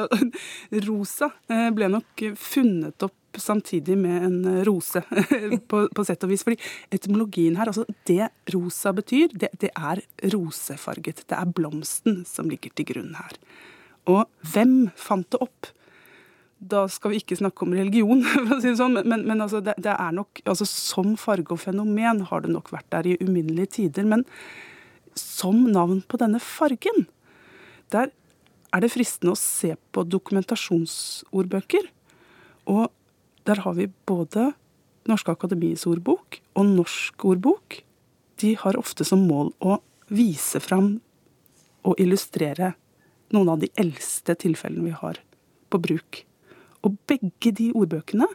rosa 0.90 1.32
eh, 1.50 1.70
ble 1.74 1.90
nok 1.98 2.28
funnet 2.38 3.08
opp 3.08 3.16
samtidig 3.38 3.98
med 3.98 4.24
en 4.24 4.66
rose, 4.66 5.02
på, 5.70 5.82
på 5.94 6.06
sett 6.06 6.26
og 6.26 6.32
vis. 6.32 6.46
Fordi 6.46 6.58
etymologien 6.94 7.58
her, 7.60 7.70
altså 7.72 7.86
det 8.10 8.30
rosa 8.54 8.94
betyr, 8.98 9.34
det, 9.34 9.52
det 9.62 9.72
er 9.74 10.02
rosefarget. 10.34 11.26
Det 11.28 11.38
er 11.38 11.56
blomsten 11.58 12.24
som 12.30 12.50
ligger 12.52 12.74
til 12.78 12.90
grunn 12.94 13.18
her. 13.20 13.38
Og 14.08 14.26
hvem 14.54 14.88
fant 14.96 15.30
det 15.34 15.42
opp? 15.44 15.74
Da 16.58 16.88
skal 16.90 17.14
vi 17.14 17.20
ikke 17.22 17.38
snakke 17.38 17.66
om 17.66 17.74
religion, 17.78 18.24
si 18.64 18.72
sånn, 18.78 18.98
men, 19.06 19.26
men 19.30 19.44
altså, 19.46 19.62
det, 19.62 19.76
det, 19.78 19.94
er 19.94 20.16
nok 20.18 20.42
altså, 20.50 20.66
Som 20.66 21.14
farge 21.22 21.54
og 21.54 21.62
fenomen 21.62 22.24
har 22.32 22.42
det 22.44 22.54
nok 22.54 22.72
vært 22.74 22.90
der 22.96 23.12
i 23.12 23.18
uminnelige 23.22 23.76
tider. 23.78 24.08
Men 24.10 24.26
som 25.18 25.68
navn 25.70 26.02
på 26.10 26.18
denne 26.22 26.42
fargen, 26.42 27.06
der 27.94 28.10
er 28.74 28.84
det 28.84 28.92
fristende 28.92 29.36
å 29.36 29.40
se 29.40 29.76
på 29.94 30.04
dokumentasjonsordbøker. 30.10 31.88
Og 32.74 32.90
der 33.48 33.62
har 33.64 33.78
vi 33.78 33.88
både 34.10 34.52
Norske 35.08 35.32
Akademis 35.32 35.86
ordbok 35.88 36.42
og 36.58 36.74
Norsk 36.74 37.26
ordbok. 37.30 37.82
De 38.42 38.54
har 38.60 38.78
ofte 38.80 39.06
som 39.08 39.24
mål 39.30 39.54
å 39.64 39.80
vise 40.12 40.60
fram 40.64 40.98
og 41.88 42.02
illustrere 42.02 42.74
noen 43.34 43.54
av 43.54 43.62
de 43.64 43.70
eldste 43.80 44.36
tilfellene 44.40 44.90
vi 44.90 44.96
har 44.96 45.22
på 45.72 45.80
bruk. 45.84 46.27
Og 46.88 46.96
begge 47.10 47.52
de 47.52 47.72
ordbøkene 47.76 48.28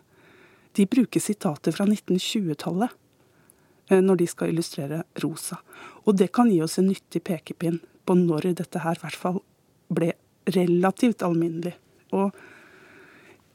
de 0.76 0.86
bruker 0.88 1.20
sitater 1.20 1.74
fra 1.74 1.86
1920-tallet 1.88 2.92
eh, 3.90 4.00
når 4.00 4.22
de 4.22 4.28
skal 4.30 4.52
illustrere 4.52 5.02
rosa. 5.24 5.60
Og 6.06 6.16
det 6.20 6.30
kan 6.36 6.50
gi 6.52 6.60
oss 6.64 6.78
en 6.80 6.88
nyttig 6.90 7.24
pekepinn 7.28 7.80
på 8.08 8.16
når 8.18 8.52
dette 8.62 8.82
her 8.82 8.98
i 8.98 9.04
hvert 9.04 9.18
fall 9.18 9.40
ble 9.92 10.12
relativt 10.52 11.24
alminnelig. 11.24 11.74
Og 12.16 12.32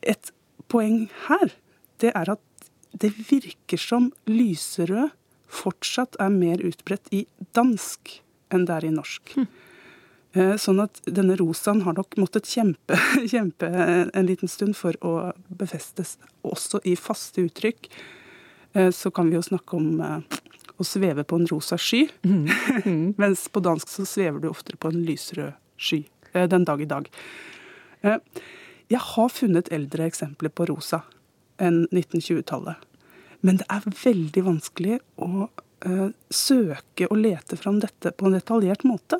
et 0.01 0.31
poeng 0.71 1.07
her, 1.27 1.51
det 2.01 2.13
er 2.15 2.35
at 2.37 2.69
det 2.97 3.11
virker 3.29 3.81
som 3.81 4.11
lyserød 4.29 5.13
fortsatt 5.47 6.17
er 6.21 6.31
mer 6.33 6.61
utbredt 6.65 7.09
i 7.15 7.23
dansk 7.55 8.17
enn 8.53 8.65
det 8.67 8.75
er 8.77 8.87
i 8.87 8.93
norsk. 8.93 9.33
Hm. 9.35 9.47
Sånn 10.59 10.81
at 10.83 10.99
denne 11.07 11.37
rosaen 11.39 11.81
har 11.85 11.95
nok 11.97 12.17
måttet 12.19 12.49
kjempe, 12.49 12.97
kjempe, 13.33 13.69
en 14.13 14.27
liten 14.27 14.51
stund 14.51 14.77
for 14.77 14.97
å 15.05 15.31
befestes. 15.47 16.17
Også 16.47 16.81
i 16.87 16.97
faste 16.99 17.45
uttrykk 17.47 17.87
eh, 18.73 18.91
så 18.93 19.11
kan 19.11 19.31
vi 19.31 19.37
jo 19.37 19.45
snakke 19.45 19.77
om 19.79 20.01
eh, 20.03 20.41
å 20.77 20.85
sveve 20.85 21.25
på 21.27 21.39
en 21.39 21.47
rosa 21.53 21.79
sky. 21.79 22.07
Mm. 22.25 22.45
Mm. 22.87 23.15
Mens 23.17 23.47
på 23.51 23.59
dansk 23.59 23.89
så 23.89 24.05
svever 24.07 24.39
du 24.39 24.47
oftere 24.51 24.77
på 24.79 24.91
en 24.91 25.01
lysrød 25.03 25.55
sky 25.81 26.03
den 26.47 26.63
dag 26.67 26.81
i 26.81 26.87
dag. 26.87 27.07
Jeg 28.87 29.01
har 29.01 29.31
funnet 29.33 29.71
eldre 29.73 30.05
eksempler 30.05 30.53
på 30.53 30.67
rosa 30.69 31.01
enn 31.59 31.81
1920-tallet. 31.89 32.77
Men 33.41 33.59
det 33.59 33.67
er 33.73 33.87
veldig 34.03 34.43
vanskelig 34.45 34.99
å 35.19 35.49
søke 36.31 37.09
og 37.09 37.19
lete 37.25 37.57
fram 37.59 37.81
dette 37.83 38.13
på 38.13 38.29
en 38.29 38.37
detaljert 38.37 38.85
måte. 38.87 39.19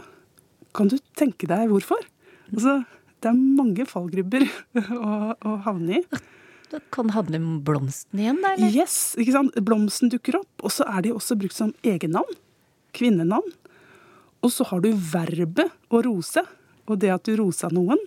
Kan 0.78 0.92
du 0.92 0.98
tenke 1.18 1.50
deg 1.50 1.72
hvorfor? 1.72 2.02
Altså, 2.52 2.80
det 3.24 3.32
er 3.32 3.38
mange 3.38 3.86
fallgrubber 3.90 4.46
å, 4.94 5.14
å 5.34 5.56
havne 5.66 6.02
i. 6.02 6.24
Det 6.68 6.82
kan 6.92 7.14
havne 7.16 7.40
i 7.40 7.54
blomsten 7.64 8.20
igjen, 8.22 8.42
da? 8.44 8.54
eller? 8.56 8.76
Yes, 8.76 9.16
ikke 9.20 9.36
sant? 9.38 9.58
Blomsten 9.64 10.12
dukker 10.12 10.42
opp, 10.42 10.52
og 10.68 10.74
så 10.76 10.88
er 10.92 11.06
de 11.06 11.16
også 11.16 11.38
brukt 11.40 11.56
som 11.56 11.72
egennavn. 11.88 12.38
Kvinnenavn. 12.98 13.54
Og 14.44 14.54
så 14.54 14.68
har 14.70 14.84
du 14.84 14.92
verbet 14.92 15.72
å 15.90 16.02
rose, 16.06 16.44
og 16.88 17.00
det 17.02 17.12
at 17.14 17.28
du 17.28 17.38
rosa 17.40 17.72
noen. 17.74 18.00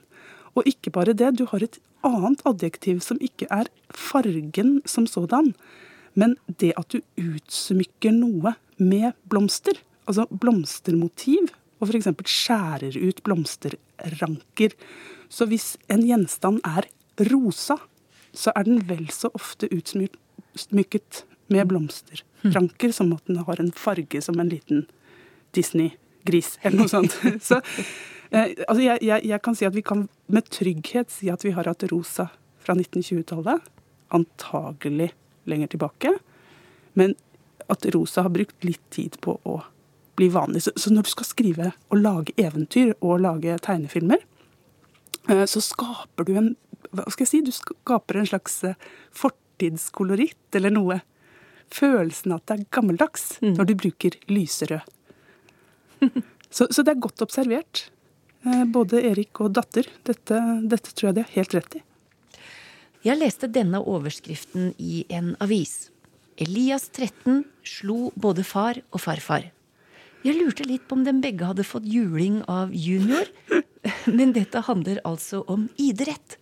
Og 0.54 0.66
ikke 0.68 0.92
bare 0.94 1.16
det, 1.16 1.32
du 1.38 1.46
har 1.50 1.64
et 1.64 1.80
annet 2.06 2.42
adjektiv 2.48 3.00
som 3.04 3.20
ikke 3.22 3.48
er 3.52 3.68
fargen 3.96 4.78
som 4.88 5.06
sådan, 5.08 5.52
men 6.18 6.36
det 6.60 6.72
at 6.80 6.92
du 6.92 7.00
utsmykker 7.20 8.14
noe 8.14 8.54
med 8.80 9.12
blomster. 9.30 9.78
Altså 10.08 10.26
blomstermotiv, 10.30 11.52
og 11.80 11.88
f.eks. 11.88 12.10
skjærer 12.28 12.98
ut 13.00 13.22
blomsterranker. 13.26 14.76
Så 15.32 15.48
hvis 15.50 15.74
en 15.92 16.04
gjenstand 16.06 16.60
er 16.66 16.88
rosa, 17.30 17.78
så 18.32 18.52
er 18.54 18.68
den 18.68 18.84
vel 18.88 19.08
så 19.14 19.32
ofte 19.34 19.70
utsmykket 19.72 21.24
med 21.50 21.66
blomsterranker 21.72 22.94
som 22.94 23.10
at 23.16 23.26
den 23.26 23.42
har 23.48 23.60
en 23.60 23.72
farge 23.74 24.22
som 24.22 24.38
en 24.38 24.52
liten 24.52 24.86
Disney-gris, 25.56 26.58
eller 26.62 26.84
noe 26.84 26.92
sånt. 26.92 27.16
Så 27.48 27.58
Eh, 28.30 28.52
altså 28.68 28.82
jeg, 28.84 29.02
jeg, 29.02 29.26
jeg, 29.26 29.42
kan 29.42 29.56
si 29.58 29.66
at 29.66 29.74
vi 29.74 29.82
kan 29.82 30.04
med 30.30 30.50
trygghet 30.54 31.10
si 31.10 31.30
at 31.32 31.42
vi 31.42 31.54
har 31.56 31.66
hatt 31.66 31.82
rosa 31.90 32.28
fra 32.62 32.76
1920-tallet. 32.76 33.66
Antagelig 34.14 35.10
lenger 35.50 35.72
tilbake. 35.74 36.14
Men 36.98 37.16
at 37.70 37.86
rosa 37.94 38.26
har 38.26 38.34
brukt 38.34 38.66
litt 38.66 38.82
tid 38.94 39.18
på 39.22 39.36
å 39.46 39.60
bli 40.20 40.28
vanlig. 40.32 40.64
Så, 40.66 40.74
så 40.76 40.92
når 40.92 41.06
du 41.06 41.12
skal 41.14 41.28
skrive 41.28 41.70
og 41.88 42.00
lage 42.00 42.34
eventyr 42.40 42.92
og 43.00 43.22
lage 43.24 43.56
tegnefilmer, 43.64 44.22
eh, 45.28 45.46
så 45.48 45.62
skaper 45.64 46.28
du 46.28 46.36
en 46.36 46.50
Hva 46.90 47.04
skal 47.12 47.22
jeg 47.22 47.30
si? 47.30 47.40
Du 47.46 47.52
skaper 47.54 48.18
en 48.18 48.26
slags 48.26 48.56
eh, 48.66 48.78
fortidskoloritt 49.14 50.56
eller 50.58 50.72
noe. 50.74 50.96
Følelsen 51.70 52.34
at 52.34 52.48
det 52.48 52.56
er 52.56 52.70
gammeldags 52.74 53.36
mm. 53.38 53.52
når 53.58 53.68
du 53.68 53.74
bruker 53.84 54.16
lyserød. 54.32 54.88
Så, 56.50 56.66
så 56.74 56.82
det 56.82 56.96
er 56.96 57.02
godt 57.04 57.22
observert. 57.22 57.84
Eh, 58.42 58.64
både 58.74 59.04
Erik 59.06 59.38
og 59.38 59.52
datter. 59.54 59.86
Dette, 60.02 60.40
dette 60.66 60.90
tror 60.90 61.12
jeg 61.12 61.18
de 61.20 61.22
har 61.22 61.36
helt 61.36 61.54
rett 61.54 61.76
i. 61.78 61.82
Jeg 63.06 63.20
leste 63.20 63.46
denne 63.46 63.78
overskriften 63.78 64.72
i 64.82 65.04
en 65.14 65.36
avis. 65.38 65.92
Elias 66.42 66.88
13 66.90 67.44
slo 67.62 68.10
både 68.18 68.42
far 68.42 68.82
og 68.90 69.04
farfar. 69.04 69.46
Jeg 70.20 70.36
lurte 70.36 70.66
litt 70.68 70.84
på 70.88 70.98
om 70.98 71.04
de 71.06 71.14
begge 71.22 71.46
hadde 71.48 71.64
fått 71.64 71.86
juling 71.88 72.42
av 72.50 72.74
junior. 72.76 73.28
Men 74.18 74.34
dette 74.36 74.60
handler 74.66 75.00
altså 75.08 75.40
om 75.48 75.64
idrett. 75.80 76.36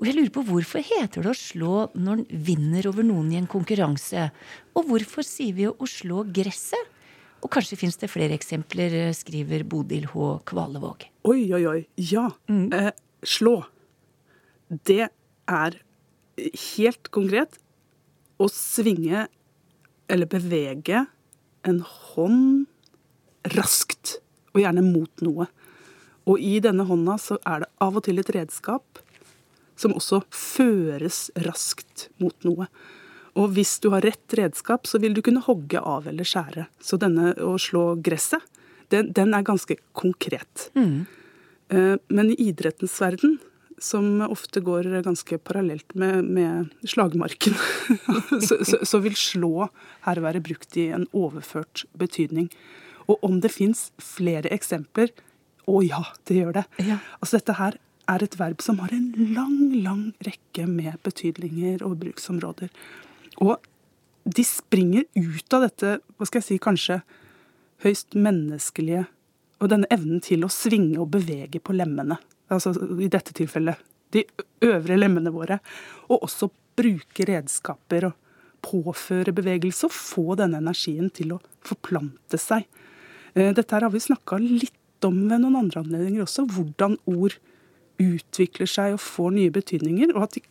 Og 0.00 0.08
jeg 0.08 0.16
lurer 0.16 0.32
på 0.32 0.44
hvorfor 0.48 0.84
heter 0.84 1.26
det 1.26 1.34
å 1.34 1.36
slå 1.36 1.74
når 1.92 2.22
en 2.22 2.40
vinner 2.46 2.88
over 2.88 3.04
noen 3.04 3.28
i 3.34 3.36
en 3.36 3.50
konkurranse? 3.50 4.30
Og 4.72 4.88
hvorfor 4.88 5.26
sier 5.26 5.52
vi 5.58 5.68
å 5.68 5.88
slå 5.90 6.24
gresset? 6.32 6.96
Og 7.44 7.52
kanskje 7.52 7.76
fins 7.80 8.00
det 8.00 8.08
flere 8.12 8.36
eksempler, 8.36 8.96
eh, 8.96 9.12
skriver 9.16 9.64
Bodil 9.68 10.08
H. 10.12 10.40
Kvalevåg. 10.48 11.04
Oi, 11.28 11.52
oi, 11.52 11.62
oi. 11.68 11.86
Ja. 11.96 12.30
Mm. 12.48 12.72
Eh, 12.72 12.90
slå. 13.24 13.66
Det 14.68 15.08
er 15.48 15.78
helt 16.76 17.10
konkret 17.12 17.60
å 18.40 18.48
svinge 18.48 19.26
eller 20.08 20.26
bevege 20.26 21.06
en 21.68 21.80
hånd 21.84 22.66
raskt, 23.56 24.18
og 24.54 24.62
gjerne 24.62 24.84
mot 24.84 25.24
noe. 25.24 25.46
Og 26.28 26.40
i 26.42 26.58
denne 26.62 26.84
hånda 26.86 27.16
så 27.20 27.38
er 27.48 27.64
det 27.64 27.70
av 27.82 27.96
og 27.96 28.04
til 28.06 28.20
et 28.22 28.32
redskap 28.34 29.00
som 29.80 29.94
også 29.96 30.22
føres 30.34 31.28
raskt 31.46 32.08
mot 32.20 32.36
noe. 32.44 32.68
Og 33.38 33.54
hvis 33.54 33.78
du 33.80 33.90
har 33.94 34.04
rett 34.04 34.34
redskap, 34.36 34.88
så 34.90 35.00
vil 35.00 35.14
du 35.16 35.22
kunne 35.24 35.42
hogge 35.44 35.80
av 35.80 36.08
eller 36.10 36.26
skjære. 36.26 36.66
Så 36.82 36.98
denne 37.00 37.32
å 37.46 37.54
slå 37.62 37.94
gresset, 38.02 38.42
den, 38.90 39.12
den 39.14 39.36
er 39.36 39.46
ganske 39.46 39.76
konkret. 39.96 40.68
Mm. 40.74 41.06
Eh, 41.70 41.94
men 42.10 42.32
i 42.34 42.38
idrettens 42.50 42.96
verden, 43.00 43.38
som 43.80 44.20
ofte 44.26 44.60
går 44.60 44.90
ganske 45.06 45.38
parallelt 45.38 45.94
med, 45.94 46.26
med 46.26 46.88
slagmarken, 46.90 47.54
så, 48.46 48.58
så, 48.66 48.82
så, 48.82 49.00
vil 49.00 49.16
slå 49.16 49.70
her 50.04 50.20
være 50.20 50.42
brukt 50.44 50.76
i 50.76 50.90
en 50.92 51.06
overført 51.16 51.86
betydning. 51.96 52.50
Og 53.10 53.24
om 53.26 53.40
det 53.42 53.52
fins 53.52 53.88
flere 54.02 54.50
eksempler 54.54 55.12
Å 55.70 55.80
ja, 55.84 56.00
det 56.26 56.40
gjør 56.40 56.60
det. 56.60 56.66
Ja. 56.82 56.98
Altså 57.20 57.38
dette 57.38 57.54
her 57.58 57.76
er 58.10 58.24
et 58.24 58.36
verb 58.40 58.62
som 58.64 58.80
har 58.82 58.90
en 58.94 59.10
lang, 59.36 59.58
lang 59.84 60.06
rekke 60.26 60.64
med 60.66 60.96
betydninger 61.06 61.84
og 61.86 62.00
bruksområder. 62.00 62.72
Og 63.44 63.60
de 64.24 64.44
springer 64.44 65.06
ut 65.14 65.54
av 65.54 65.68
dette, 65.68 65.92
hva 66.16 66.26
skal 66.26 66.40
jeg 66.40 66.48
si, 66.48 66.58
kanskje 66.62 67.00
høyst 67.84 68.18
menneskelige 68.18 69.06
Og 69.60 69.68
denne 69.68 69.88
evnen 69.92 70.22
til 70.24 70.44
å 70.46 70.48
svinge 70.48 70.96
og 71.02 71.10
bevege 71.12 71.60
på 71.60 71.74
lemmene. 71.76 72.16
Altså 72.48 72.72
i 72.96 73.10
dette 73.12 73.34
tilfellet 73.36 73.76
de 74.14 74.22
øvre 74.64 74.96
lemmene 74.96 75.32
våre. 75.34 75.58
Og 76.08 76.24
også 76.24 76.48
bruke 76.80 77.26
redskaper 77.28 78.08
og 78.08 78.16
påføre 78.64 79.34
bevegelse 79.36 79.88
og 79.88 79.92
få 79.92 80.36
denne 80.40 80.62
energien 80.64 81.10
til 81.12 81.34
å 81.36 81.40
forplante 81.66 82.40
seg. 82.40 82.64
Eh, 83.34 83.52
dette 83.54 83.74
her 83.74 83.86
har 83.86 83.94
vi 83.94 84.02
snakka 84.02 84.38
litt 84.42 85.06
om 85.06 85.22
ved 85.30 85.40
noen 85.42 85.58
andre 85.62 85.82
anledninger 85.84 86.24
også, 86.24 86.46
hvordan 86.50 86.98
ord 87.08 87.36
utvikler 88.00 88.68
seg 88.68 88.96
og 88.96 89.02
får 89.04 89.34
nye 89.36 89.52
betydninger, 89.54 90.14
og 90.16 90.26
at 90.26 90.38
de 90.38 90.44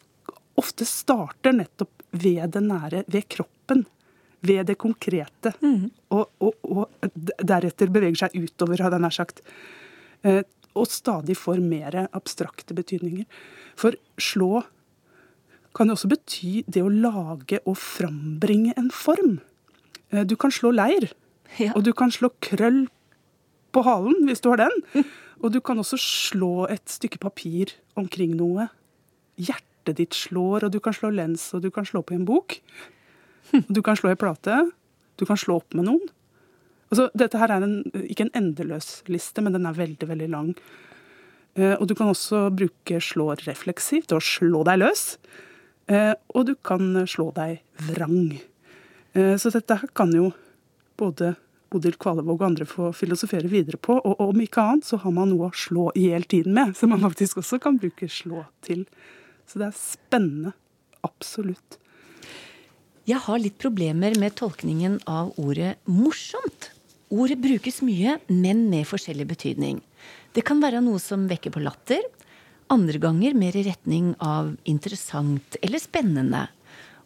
ofte 0.59 0.85
starter 0.87 1.55
nettopp 1.55 2.03
ved 2.11 2.53
det 2.55 2.63
nære, 2.65 3.03
ved 3.07 3.27
kroppen. 3.29 3.85
Ved 4.45 4.69
det 4.69 4.77
konkrete. 4.79 5.51
Mm. 5.59 5.89
Og, 6.15 6.29
og, 6.39 6.55
og, 6.63 7.09
deretter 7.43 7.91
beveger 7.91 8.23
seg 8.23 8.37
utover, 8.39 8.85
hadde 8.85 8.95
jeg 8.95 9.03
nær 9.03 9.15
sagt. 9.15 9.41
Eh, 10.23 10.41
og 10.79 10.87
stadig 10.87 11.35
får 11.37 11.59
mer 11.63 11.97
abstrakte 12.07 12.75
betydninger. 12.77 13.25
For 13.79 13.97
slå 14.21 14.63
kan 15.75 15.89
jo 15.89 15.97
også 15.97 16.09
bety 16.11 16.53
det 16.67 16.81
å 16.83 16.91
lage 16.91 17.59
og 17.65 17.77
frambringe 17.79 18.73
en 18.79 18.89
form. 18.93 19.39
Eh, 20.09 20.23
du 20.25 20.35
kan 20.39 20.53
slå 20.53 20.71
leir, 20.75 21.11
ja. 21.57 21.73
og 21.73 21.83
du 21.87 21.91
kan 21.97 22.13
slå 22.13 22.29
krøll 22.45 22.85
på 23.73 23.83
halen 23.85 24.27
hvis 24.27 24.43
du 24.43 24.51
har 24.53 24.65
den. 24.67 24.77
Og 25.39 25.53
du 25.53 25.61
kan 25.63 25.79
også 25.79 25.95
slå 25.95 26.65
et 26.67 26.91
stykke 26.91 27.15
papir 27.23 27.71
omkring 27.95 28.33
noe. 28.35 28.65
Hjertet 29.39 29.95
ditt 30.01 30.17
slår, 30.17 30.65
og 30.67 30.73
du 30.73 30.81
kan 30.83 30.91
slå 30.91 31.13
lens, 31.15 31.45
og 31.55 31.63
du 31.63 31.69
kan 31.71 31.87
slå 31.87 32.01
på 32.03 32.17
en 32.17 32.25
bok. 32.27 32.57
Du 33.71 33.79
kan 33.79 33.95
slå 33.95 34.11
i 34.11 34.17
plate. 34.19 34.57
Du 35.15 35.23
kan 35.25 35.39
slå 35.39 35.61
opp 35.61 35.77
med 35.79 35.87
noen. 35.87 36.03
Altså, 36.91 37.07
dette 37.17 37.39
her 37.39 37.53
er 37.55 37.63
en, 37.63 37.79
ikke 38.03 38.27
en 38.27 38.35
endeløs 38.35 38.99
liste, 39.07 39.39
men 39.45 39.55
den 39.55 39.65
er 39.69 39.79
veldig, 39.79 40.09
veldig 40.11 40.29
lang. 40.33 40.51
Eh, 41.55 41.75
og 41.75 41.87
du 41.89 41.95
kan 41.97 42.11
også 42.11 42.47
bruke 42.55 42.99
slå 43.03 43.31
refleksivt 43.39 44.13
og 44.15 44.25
slå 44.25 44.65
deg 44.67 44.81
løs. 44.83 45.03
Eh, 45.89 46.13
og 46.35 46.49
du 46.49 46.53
kan 46.65 47.05
slå 47.09 47.29
deg 47.35 47.61
vrang. 47.89 48.39
Eh, 49.15 49.35
så 49.41 49.53
dette 49.53 49.79
her 49.81 49.91
kan 49.97 50.13
jo 50.15 50.31
både 50.99 51.33
Bodil 51.69 51.97
Kvalevåg 52.01 52.39
og 52.41 52.47
andre 52.47 52.65
får 52.67 52.95
filosofere 52.97 53.49
videre 53.51 53.77
på. 53.81 53.99
Og 53.99 54.21
om 54.29 54.41
ikke 54.41 54.63
annet 54.63 54.87
så 54.89 54.99
har 55.03 55.13
man 55.15 55.29
noe 55.31 55.49
å 55.49 55.55
slå 55.55 55.89
i 55.95 56.09
hele 56.09 56.27
tiden 56.29 56.55
med, 56.57 56.75
som 56.77 56.93
man 56.93 57.03
faktisk 57.03 57.41
også 57.43 57.61
kan 57.61 57.77
bruke 57.81 58.09
slå 58.11 58.45
til. 58.65 58.85
Så 59.49 59.61
det 59.61 59.69
er 59.69 59.77
spennende. 59.77 60.55
Absolutt. 61.05 61.77
Jeg 63.09 63.23
har 63.25 63.39
litt 63.41 63.57
problemer 63.61 64.13
med 64.21 64.35
tolkningen 64.37 64.99
av 65.09 65.31
ordet 65.41 65.77
morsomt. 65.89 66.71
Ordet 67.09 67.39
brukes 67.41 67.79
mye, 67.81 68.19
men 68.29 68.67
med 68.69 68.85
forskjellig 68.85 69.25
betydning. 69.31 69.79
Det 70.35 70.43
kan 70.45 70.61
være 70.61 70.81
noe 70.85 70.99
som 71.01 71.25
vekker 71.29 71.55
på 71.55 71.63
latter. 71.63 72.03
Andre 72.69 73.01
ganger 73.01 73.33
mer 73.33 73.55
i 73.57 73.63
retning 73.65 74.11
av 74.21 74.51
interessant 74.69 75.57
eller 75.63 75.81
spennende. 75.81 76.43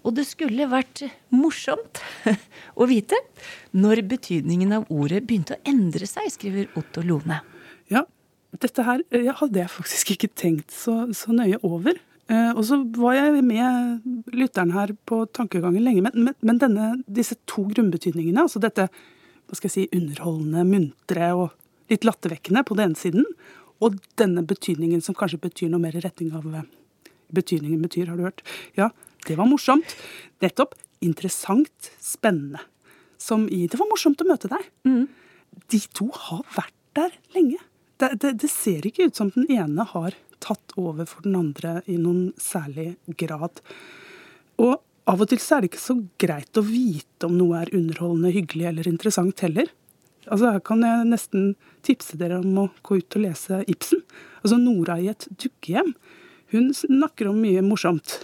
Og 0.03 0.15
det 0.17 0.25
skulle 0.27 0.67
vært 0.71 1.05
morsomt 1.33 2.01
å 2.79 2.87
vite 2.89 3.19
når 3.71 4.03
betydningen 4.11 4.75
av 4.79 4.89
ordet 4.91 5.23
begynte 5.23 5.57
å 5.57 5.63
endre 5.69 6.07
seg, 6.09 6.27
skriver 6.33 6.71
Otto 6.79 7.03
Lone. 7.05 7.39
Ja, 7.91 8.03
dette 8.59 8.85
her 8.85 9.03
eh, 9.15 9.31
hadde 9.39 9.63
jeg 9.63 9.71
faktisk 9.71 10.15
ikke 10.15 10.31
tenkt 10.35 10.75
så, 10.75 11.05
så 11.15 11.35
nøye 11.35 11.61
over. 11.63 11.97
Eh, 12.31 12.51
og 12.51 12.63
så 12.67 12.81
var 12.97 13.17
jeg 13.17 13.43
med 13.47 14.35
lytteren 14.35 14.75
her 14.75 14.93
på 15.07 15.23
tankegangen 15.35 15.83
lenge. 15.83 16.03
Men, 16.05 16.29
men, 16.29 16.37
men 16.43 16.61
denne, 16.61 16.93
disse 17.07 17.39
to 17.49 17.65
grunnbetydningene, 17.71 18.45
altså 18.45 18.61
dette 18.63 18.89
hva 19.47 19.57
skal 19.57 19.69
jeg 19.69 19.75
si, 19.75 19.89
underholdende, 19.95 20.63
muntre 20.67 21.31
og 21.37 21.49
litt 21.91 22.05
lattervekkende 22.07 22.63
på 22.65 22.77
den 22.79 22.91
ene 22.91 22.99
siden, 22.99 23.25
og 23.83 23.97
denne 24.19 24.45
betydningen 24.47 25.01
som 25.03 25.15
kanskje 25.17 25.41
betyr 25.43 25.71
noe 25.71 25.83
mer 25.83 25.97
i 25.97 26.03
retning 26.03 26.31
av 26.35 26.47
eh, 26.53 26.71
Betydningen 27.33 27.81
betyr, 27.81 28.11
har 28.11 28.17
du 28.19 28.27
hørt? 28.27 28.43
Ja, 28.77 28.91
det 29.27 29.37
var 29.39 29.49
morsomt. 29.49 29.95
Nettopp. 30.43 30.75
Interessant. 31.03 31.91
Spennende. 31.99 32.61
Som 33.17 33.47
i 33.49 33.65
Det 33.67 33.79
var 33.79 33.89
morsomt 33.91 34.21
å 34.21 34.27
møte 34.27 34.51
deg. 34.51 34.69
Mm. 34.87 35.05
De 35.71 35.79
to 35.95 36.09
har 36.11 36.43
vært 36.55 36.75
der 36.97 37.13
lenge. 37.35 37.59
Det, 38.01 38.13
det, 38.21 38.33
det, 38.43 38.49
ser 38.51 38.85
ikke 38.87 39.07
ut 39.07 39.19
som 39.19 39.29
den 39.35 39.47
ene 39.53 39.85
har 39.93 40.15
tatt 40.43 40.73
over 40.79 41.07
for 41.07 41.23
den 41.23 41.37
andre 41.39 41.77
i 41.87 41.95
noen 42.01 42.33
særlig 42.41 42.95
grad. 43.19 43.61
Og 44.59 44.81
av 45.09 45.23
og 45.23 45.29
til 45.29 45.39
så 45.43 45.57
er 45.57 45.63
det 45.63 45.71
ikke 45.71 45.83
så 45.83 45.95
greit 46.21 46.59
å 46.59 46.65
vite 46.67 47.27
om 47.27 47.37
noe 47.37 47.63
er 47.63 47.71
underholdende, 47.75 48.33
hyggelig 48.35 48.67
eller 48.69 48.89
interessant 48.89 49.43
heller. 49.43 49.71
Altså 50.29 50.53
Her 50.53 50.61
kan 50.63 50.83
jeg 50.85 51.07
nesten 51.09 51.47
tipse 51.83 52.17
dere 52.19 52.39
om 52.39 52.59
å 52.61 52.69
gå 52.85 53.01
ut 53.01 53.17
og 53.19 53.25
lese 53.25 53.63
Ibsen. 53.67 54.03
Altså 54.43 54.59
Nora 54.59 54.99
i 55.01 55.09
et 55.11 55.27
dukkehjem. 55.31 55.91
Hun 56.53 56.69
snakker 56.77 57.31
om 57.31 57.41
mye 57.43 57.63
morsomt. 57.65 58.21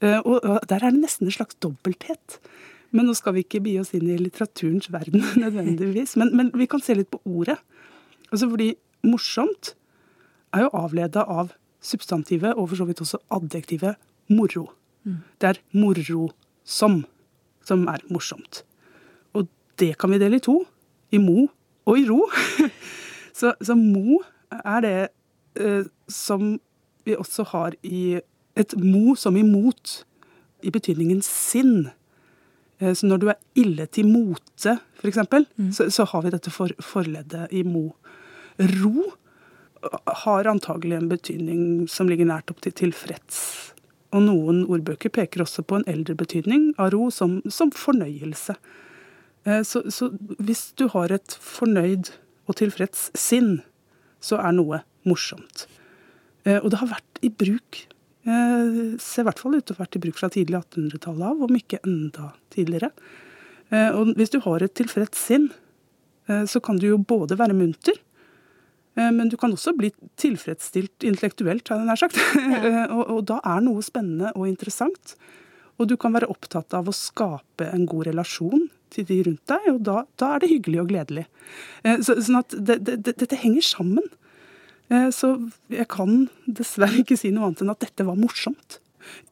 Eh, 0.00 0.18
og 0.22 0.62
der 0.70 0.82
er 0.82 0.92
det 0.92 1.02
nesten 1.02 1.28
en 1.28 1.34
slags 1.34 1.58
dobbelthet. 1.62 2.38
Men 2.94 3.08
nå 3.08 3.14
skal 3.16 3.34
vi 3.36 3.44
ikke 3.44 3.60
bi 3.64 3.74
oss 3.80 3.92
inn 3.96 4.08
i 4.08 4.18
litteraturens 4.20 4.90
verden 4.92 5.24
nødvendigvis. 5.42 6.16
Men, 6.20 6.32
men 6.36 6.52
vi 6.56 6.68
kan 6.70 6.82
se 6.84 6.96
litt 6.96 7.10
på 7.12 7.20
ordet. 7.26 7.58
Altså 8.30 8.48
fordi 8.50 8.72
morsomt 9.06 9.74
er 10.56 10.64
jo 10.64 10.72
avleda 10.76 11.24
av 11.28 11.52
substantivet, 11.84 12.56
og 12.56 12.70
for 12.70 12.80
så 12.80 12.86
vidt 12.88 13.02
også 13.04 13.20
adjektivet, 13.32 13.98
moro. 14.32 14.66
Mm. 15.04 15.20
Det 15.40 15.48
er 15.48 15.60
morosom 15.76 17.02
som 17.64 17.84
er 17.88 18.02
morsomt. 18.12 18.62
Og 19.36 19.48
det 19.80 19.94
kan 20.00 20.12
vi 20.12 20.20
dele 20.20 20.40
i 20.40 20.44
to. 20.44 20.62
I 21.12 21.20
mo 21.22 21.46
og 21.88 22.00
i 22.00 22.04
ro. 22.08 22.24
så, 23.38 23.54
så 23.60 23.76
mo 23.78 24.20
er 24.50 24.80
det 24.84 24.96
eh, 25.60 25.84
som 26.08 26.56
vi 27.04 27.16
også 27.16 27.46
har 27.52 27.76
i 27.82 28.20
et 28.58 28.74
mo 28.82 29.14
som 29.18 29.36
imot, 29.38 30.02
i 30.66 30.72
betydningen 30.74 31.20
sinn. 31.22 31.90
Eh, 32.78 32.92
så 32.94 33.06
når 33.06 33.22
du 33.22 33.28
er 33.30 33.38
ille 33.58 33.86
til 33.94 34.08
mote, 34.10 34.78
f.eks., 34.98 35.20
mm. 35.30 35.70
så, 35.76 35.88
så 35.94 36.06
har 36.10 36.24
vi 36.24 36.34
dette 36.34 36.50
for, 36.50 36.74
forleddet 36.82 37.52
i 37.54 37.62
mo. 37.66 37.92
Ro 38.58 39.12
har 40.24 40.48
antagelig 40.50 40.96
en 40.96 41.10
betydning 41.10 41.62
som 41.90 42.08
ligger 42.10 42.26
nært 42.26 42.50
opp 42.50 42.62
til 42.64 42.74
tilfreds. 42.74 43.38
Og 44.16 44.24
noen 44.24 44.64
ordbøker 44.66 45.12
peker 45.12 45.44
også 45.44 45.62
på 45.62 45.78
en 45.78 45.86
eldre 45.90 46.16
betydning 46.18 46.72
av 46.80 46.90
ro 46.94 47.10
som, 47.14 47.38
som 47.52 47.70
fornøyelse. 47.74 48.56
Eh, 49.44 49.62
så, 49.62 49.84
så, 49.92 50.10
hvis 50.42 50.70
du 50.80 50.88
har 50.94 51.12
et 51.14 51.38
fornøyd 51.44 52.10
og 52.48 52.58
tilfreds 52.60 53.08
sinn, 53.18 53.60
så 54.24 54.40
er 54.42 54.56
noe 54.56 54.82
morsomt. 55.06 55.68
Eh, 56.48 56.58
og 56.58 56.72
det 56.72 56.82
har 56.82 56.94
vært 56.96 57.22
i 57.22 57.30
bruk 57.30 57.84
ser 58.24 59.22
i 59.22 59.24
hvert 59.28 59.38
fall 59.40 59.54
ut 59.54 59.64
til 59.64 59.72
å 59.72 59.78
ha 59.78 59.84
vært 59.84 59.96
i 59.96 60.00
bruk 60.02 60.18
fra 60.18 60.28
tidlig 60.32 60.58
1800-tallet 60.58 61.26
av, 61.30 61.42
om 61.46 61.58
ikke 61.58 61.78
enda 61.86 62.32
tidligere. 62.52 62.90
Eh, 63.68 63.88
og 63.94 64.14
hvis 64.18 64.32
du 64.32 64.40
har 64.44 64.64
et 64.64 64.74
tilfreds 64.78 65.24
sinn, 65.28 65.48
eh, 66.28 66.44
så 66.48 66.60
kan 66.64 66.78
du 66.80 66.88
jo 66.88 67.00
både 67.00 67.38
være 67.38 67.56
munter, 67.56 68.04
men 68.98 69.28
du 69.30 69.36
kan 69.38 69.52
også 69.54 69.76
bli 69.78 69.92
tilfredsstilt 70.18 71.04
intellektuelt, 71.06 71.68
har 71.70 71.78
jeg 71.78 71.86
nær 71.86 71.98
sagt. 72.00 72.16
Ja. 72.34 72.80
og, 72.96 73.02
og, 73.04 73.20
da 73.30 73.36
er 73.46 73.60
noe 73.62 73.84
spennende 73.86 74.32
og 74.32 74.48
interessant. 74.48 75.12
Og 75.78 75.86
du 75.86 75.94
kan 75.94 76.16
være 76.16 76.26
opptatt 76.26 76.74
av 76.74 76.90
å 76.90 76.94
skape 76.96 77.68
en 77.70 77.84
god 77.86 78.08
relasjon 78.08 78.64
til 78.90 79.06
de 79.06 79.20
rundt 79.28 79.52
deg, 79.52 79.68
og 79.70 79.78
da, 79.86 80.00
da 80.18 80.32
er 80.34 80.42
det 80.42 80.50
hyggelig 80.50 80.80
og 80.82 80.90
gledelig. 80.90 81.24
Så, 82.02 82.18
sånn 82.26 82.40
at 82.40 82.58
det, 82.58 82.80
det, 82.88 82.96
det, 83.06 83.14
dette 83.22 83.38
henger 83.38 83.68
sammen. 83.68 84.10
Eh, 84.88 85.08
så 85.14 85.34
jeg 85.72 85.88
kan 85.92 86.26
dessverre 86.46 87.02
ikke 87.02 87.18
si 87.20 87.32
noe 87.34 87.48
annet 87.48 87.64
enn 87.64 87.72
at 87.74 87.84
dette 87.84 88.06
var 88.08 88.18
morsomt. 88.18 88.80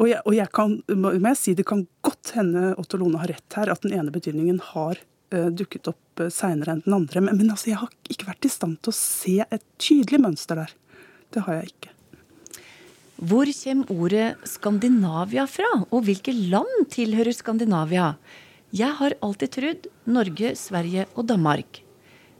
Og 0.01 0.09
jeg, 0.09 0.23
og 0.25 0.37
jeg 0.37 0.49
kan, 0.57 0.79
må 0.97 1.13
jeg 1.17 1.41
si, 1.41 1.57
det 1.57 1.67
kan 1.69 1.85
godt 2.07 2.33
hende 2.37 2.73
Otto 2.81 3.01
Lone 3.01 3.21
har 3.21 3.33
rett 3.33 3.59
her, 3.59 3.73
at 3.73 3.85
den 3.85 3.97
ene 3.97 4.15
betydningen 4.15 4.61
har 4.73 5.01
uh, 5.35 5.51
dukket 5.53 5.91
opp 5.93 6.23
uh, 6.23 6.31
seinere 6.33 6.77
enn 6.77 6.85
den 6.87 6.97
andre. 6.97 7.21
Men, 7.25 7.37
men 7.43 7.53
altså, 7.53 7.71
jeg 7.75 7.83
har 7.83 7.93
ikke 8.09 8.31
vært 8.31 8.49
i 8.49 8.53
stand 8.53 8.81
til 8.81 8.95
å 8.95 8.97
se 8.97 9.37
et 9.45 9.67
tydelig 9.83 10.23
mønster 10.25 10.63
der. 10.63 10.73
Det 11.35 11.45
har 11.45 11.61
jeg 11.61 11.75
ikke. 11.75 11.93
Hvor 13.17 13.49
kommer 13.49 13.93
ordet 13.97 14.49
Skandinavia 14.49 15.47
fra, 15.49 15.69
og 15.89 16.05
hvilke 16.09 16.35
land 16.37 16.89
tilhører 16.93 17.37
Skandinavia? 17.37 18.15
Jeg 18.77 18.93
har 18.99 19.17
alltid 19.25 19.53
trodd 19.57 19.91
Norge, 20.09 20.53
Sverige 20.57 21.07
og 21.15 21.29
Danmark. 21.31 21.81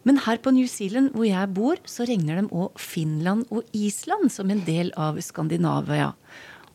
Men 0.07 0.21
her 0.23 0.39
på 0.39 0.53
New 0.55 0.69
Zealand, 0.71 1.11
hvor 1.17 1.27
jeg 1.27 1.51
bor, 1.57 1.81
så 1.89 2.07
regner 2.07 2.39
de 2.39 2.51
òg 2.55 2.79
Finland 2.79 3.49
og 3.51 3.67
Island 3.75 4.31
som 4.31 4.53
en 4.55 4.63
del 4.67 4.93
av 4.95 5.19
Skandinavia. 5.25 6.13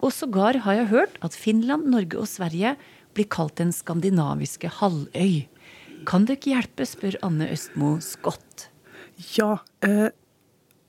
Og 0.02 0.12
sågar 0.12 0.60
har 0.66 0.82
jeg 0.82 0.90
hørt 0.92 1.20
at 1.24 1.38
Finland, 1.38 1.88
Norge 1.94 2.20
og 2.20 2.28
Sverige 2.28 2.76
blir 3.16 3.28
kalt 3.32 3.56
den 3.62 3.72
skandinaviske 3.76 4.72
halvøy. 4.82 5.46
Kan 6.10 6.26
dere 6.28 6.56
hjelpe, 6.56 6.88
spør 6.90 7.20
Anne 7.24 7.48
Østmo 7.54 7.94
Scott. 8.04 8.68
Ja, 9.38 9.62
eh, 9.86 10.10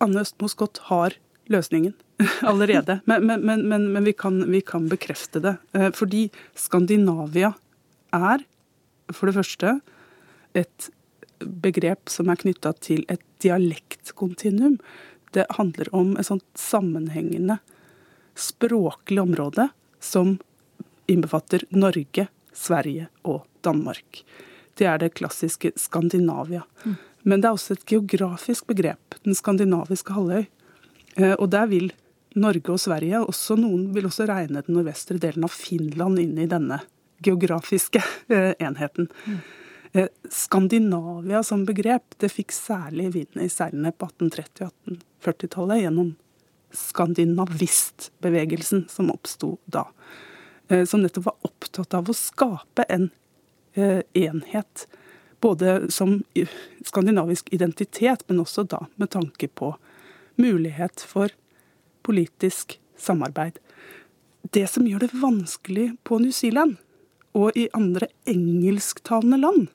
Anne 0.02 0.24
Østmo 0.24 0.48
Scott 0.50 0.80
har 0.88 1.14
løsningen 1.52 1.94
allerede. 2.50 3.00
Men, 3.06 3.26
men, 3.28 3.44
men, 3.68 3.86
men 3.92 4.08
vi, 4.08 4.16
kan, 4.16 4.40
vi, 4.50 4.62
kan, 4.66 4.88
bekrefte 4.90 5.42
det. 5.44 5.54
Eh, 5.76 5.90
fordi 5.94 6.24
Skandinavia 6.58 7.52
er 8.16 8.42
for 9.12 9.28
det 9.28 9.36
første 9.36 9.76
et 10.58 10.90
begrep 11.46 12.10
som 12.12 12.30
er 12.32 12.40
knytta 12.40 12.74
til 12.82 13.04
et 13.12 13.22
dialektkontinuum. 13.42 14.78
Det 15.32 15.46
handler 15.58 15.88
om 15.96 16.16
et 16.16 16.28
sånt 16.28 16.46
sammenhengende 16.58 17.58
språklig 18.38 19.22
område 19.22 19.68
som 20.00 20.38
innbefatter 21.10 21.64
Norge, 21.70 22.26
Sverige 22.52 23.08
og 23.22 23.44
Danmark. 23.64 24.22
Det 24.78 24.86
er 24.88 24.98
det 24.98 25.14
klassiske 25.14 25.72
Skandinavia. 25.76 26.62
Mm. 26.84 26.96
Men 27.22 27.40
det 27.40 27.48
er 27.48 27.56
også 27.56 27.76
et 27.76 27.86
geografisk 27.86 28.66
begrep, 28.66 29.16
den 29.22 29.36
skandinaviske 29.38 30.14
halvøy. 30.16 30.46
Eh, 31.16 31.34
og 31.36 31.50
der 31.52 31.68
vil 31.70 31.92
Norge 32.34 32.72
og 32.72 32.80
Sverige, 32.80 33.20
også 33.20 33.56
noen 33.60 33.90
vil 33.94 34.08
også 34.08 34.26
regne 34.30 34.62
den 34.64 34.76
nordvestre 34.76 35.18
delen 35.20 35.44
av 35.46 35.52
Finland 35.54 36.18
inn 36.22 36.38
i 36.40 36.48
denne 36.50 36.80
geografiske 37.22 38.02
eh, 38.32 38.54
enheten. 38.58 39.10
Mm. 39.26 39.42
Eh, 39.92 40.08
Skandinavia 40.30 41.42
som 41.42 41.64
begrep 41.68 42.14
det 42.16 42.28
fikk 42.32 42.52
særlig 42.56 43.10
vind 43.12 43.36
i 43.44 43.48
seilene 43.52 43.92
på 43.92 44.06
1830- 44.08 44.64
og 44.64 44.72
1840-tallet 45.20 45.82
gjennom 45.82 46.14
skandinavistbevegelsen 46.72 48.88
som 48.88 49.10
oppsto 49.12 49.60
da. 49.68 49.84
Eh, 50.68 50.84
som 50.88 51.02
nettopp 51.04 51.24
var 51.28 51.36
opptatt 51.48 51.94
av 51.98 52.08
å 52.08 52.14
skape 52.16 52.82
en 52.88 53.10
enhet. 53.72 54.86
Både 55.40 55.88
som 55.88 56.20
skandinavisk 56.84 57.48
identitet, 57.56 58.20
men 58.28 58.40
også 58.42 58.68
da 58.68 58.84
med 59.00 59.08
tanke 59.14 59.48
på 59.48 59.72
mulighet 60.36 61.00
for 61.08 61.32
politisk 62.04 62.76
samarbeid. 63.00 63.56
Det 64.52 64.68
som 64.68 64.84
gjør 64.86 65.00
det 65.06 65.20
vanskelig 65.22 65.96
på 66.04 66.20
New 66.20 66.32
Zealand 66.36 66.76
og 67.32 67.56
i 67.56 67.64
andre 67.72 68.12
engelsktalende 68.28 69.40
land, 69.40 69.72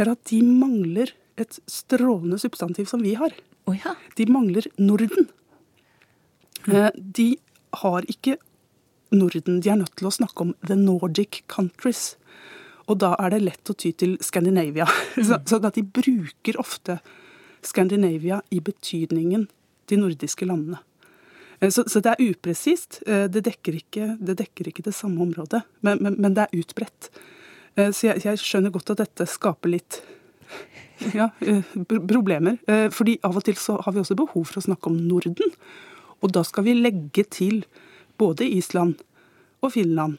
det 0.00 0.06
er 0.06 0.14
at 0.16 0.30
de 0.32 0.40
mangler 0.42 1.12
et 1.40 1.58
strålende 1.68 2.38
substantiv 2.40 2.88
som 2.88 3.02
vi 3.04 3.12
har. 3.20 3.34
Oh 3.68 3.76
ja. 3.76 3.94
De 4.16 4.24
mangler 4.28 4.64
Norden. 4.80 5.28
Mm. 6.64 6.88
De 6.96 7.28
har 7.82 8.08
ikke 8.08 8.38
Norden. 9.12 9.60
De 9.60 9.70
er 9.70 9.78
nødt 9.80 9.92
til 10.00 10.08
å 10.08 10.14
snakke 10.14 10.46
om 10.46 10.54
the 10.64 10.76
Nordic 10.78 11.42
countries. 11.52 12.14
Og 12.88 12.98
da 13.04 13.12
er 13.20 13.34
det 13.34 13.42
lett 13.44 13.70
å 13.70 13.76
ty 13.76 13.92
til 13.92 14.16
Scandinavia. 14.24 14.88
Mm. 15.20 15.24
Så, 15.26 15.36
så 15.44 15.58
at 15.58 15.74
de 15.76 15.82
bruker 15.84 16.56
ofte 16.56 17.00
Scandinavia 17.66 18.38
i 18.54 18.60
betydningen 18.64 19.48
de 19.90 19.98
nordiske 19.98 20.46
landene. 20.46 20.78
Eh, 21.60 21.68
så, 21.68 21.84
så, 21.90 22.00
det 22.00 22.14
er 22.14 22.30
upresist. 22.30 23.02
Eh, 23.06 23.26
det 23.28 23.42
dekker 23.44 23.76
ikke 23.82 24.14
det, 24.20 24.38
dekker 24.40 24.70
ikke 24.70 24.86
det 24.86 24.94
samme 24.96 25.20
området, 25.26 25.60
men, 25.84 26.00
men, 26.00 26.16
men, 26.16 26.36
det 26.38 26.46
er 26.46 26.62
utbredt. 26.62 27.10
Eh, 27.76 27.90
så 27.92 28.10
jeg, 28.10 28.24
jeg, 28.26 28.40
skjønner 28.42 28.74
godt 28.74 28.94
at 28.94 29.04
dette 29.04 29.28
skaper 29.30 29.74
litt 29.76 30.00
ja, 31.16 31.30
problemer. 31.86 32.58
Fordi 32.92 33.14
av 33.24 33.38
og 33.38 33.44
til 33.46 33.56
så 33.56 33.78
har 33.80 33.94
vi 33.94 34.02
også 34.02 34.18
behov 34.18 34.48
for 34.50 34.60
å 34.60 34.64
snakke 34.66 34.90
om 34.90 34.98
Norden. 35.00 35.54
Og 36.20 36.34
da 36.34 36.42
skal 36.44 36.66
vi 36.66 36.74
legge 36.76 37.24
til 37.30 37.62
både 38.20 38.44
Island 38.44 39.00
og 39.64 39.72
Finland 39.72 40.18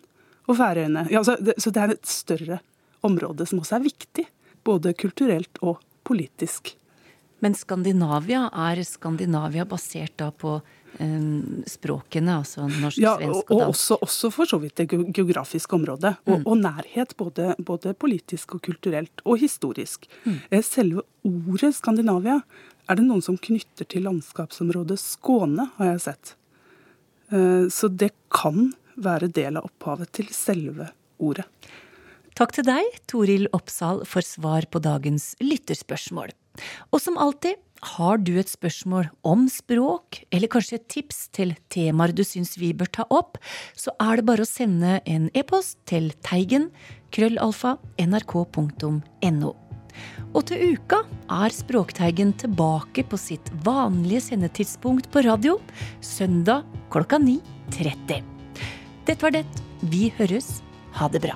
og 0.50 0.58
Færøyene. 0.58 1.06
Ja, 1.14 1.24
så, 1.26 1.38
det, 1.40 1.58
så 1.62 1.74
det 1.74 1.84
er 1.84 1.96
et 1.96 2.10
større 2.10 2.62
område 3.06 3.46
som 3.50 3.62
også 3.62 3.78
er 3.78 3.86
viktig. 3.86 4.28
Både 4.66 4.94
kulturelt 4.98 5.62
og 5.62 5.82
politisk. 6.08 6.76
Men 7.42 7.56
Skandinavia, 7.58 8.48
er 8.54 8.84
Skandinavia 8.86 9.66
basert 9.66 10.14
da 10.22 10.30
på 10.30 10.60
språkene, 10.99 12.36
altså 12.41 12.67
norsk, 12.67 12.99
ja, 13.01 13.15
svensk 13.17 13.51
og, 13.51 13.56
og 13.56 13.71
også, 13.71 13.97
også, 14.06 14.32
for 14.34 14.49
så 14.49 14.60
vidt 14.62 14.82
det 14.82 14.88
geografiske 15.15 15.75
området. 15.77 16.13
Og, 16.27 16.41
mm. 16.41 16.45
og 16.45 16.58
nærhet, 16.62 17.15
både, 17.17 17.54
både, 17.58 17.93
politisk 17.93 18.58
og 18.58 18.63
kulturelt, 18.67 19.23
og 19.25 19.39
historisk. 19.41 20.08
Mm. 20.25 20.38
Eh, 20.49 20.63
selve 20.65 21.06
ordet 21.27 21.73
Skandinavia 21.77 22.41
er 22.89 22.99
det 22.99 23.06
noen 23.08 23.23
som 23.23 23.39
knytter 23.39 23.88
til 23.88 24.06
landskapsområdet 24.08 24.99
Skåne, 25.01 25.69
har 25.77 25.93
jeg 25.93 26.04
sett. 26.10 26.36
Eh, 27.32 27.69
så 27.71 27.91
det 27.91 28.12
kan 28.34 28.73
være 29.01 29.32
del 29.32 29.58
av 29.58 29.69
opphavet 29.71 30.12
til 30.17 30.30
selve 30.36 30.91
ordet. 31.21 31.47
Takk 32.38 32.54
til 32.56 32.67
deg, 32.67 32.99
Toril 33.12 33.49
Oppsal, 33.56 34.06
for 34.08 34.25
svar 34.25 34.67
på 34.71 34.80
dagens 34.84 35.34
lytterspørsmål. 35.43 36.32
Og 36.91 37.02
som 37.04 37.19
alltid, 37.19 37.60
har 37.97 38.19
du 38.21 38.36
et 38.38 38.50
spørsmål 38.50 39.08
om 39.26 39.47
språk, 39.50 40.21
eller 40.30 40.52
kanskje 40.52 40.78
et 40.78 40.88
tips 40.93 41.24
til 41.34 41.56
temaer 41.74 42.13
du 42.13 42.21
syns 42.28 42.54
vi 42.62 42.69
bør 42.78 42.91
ta 42.93 43.08
opp, 43.10 43.39
så 43.74 43.93
er 43.97 44.19
det 44.19 44.28
bare 44.28 44.45
å 44.45 44.50
sende 44.50 45.00
en 45.10 45.32
e-post 45.34 45.80
til 45.89 46.12
teigen 46.21 46.69
krøllalfa 47.15 47.78
nrk.no. 48.06 49.54
Og 50.32 50.45
til 50.47 50.76
uka 50.76 51.02
er 51.41 51.52
Språkteigen 51.52 52.32
tilbake 52.39 53.04
på 53.10 53.19
sitt 53.19 53.52
vanlige 53.65 54.30
sendetidspunkt 54.30 55.10
på 55.12 55.26
radio, 55.26 55.58
søndag 56.00 56.63
klokka 56.93 57.19
9.30. 57.19 58.21
Dette 59.10 59.19
var 59.26 59.36
det. 59.36 59.43
Vi 59.91 60.12
høres. 60.19 60.62
Ha 60.95 61.10
det 61.12 61.24
bra. 61.24 61.36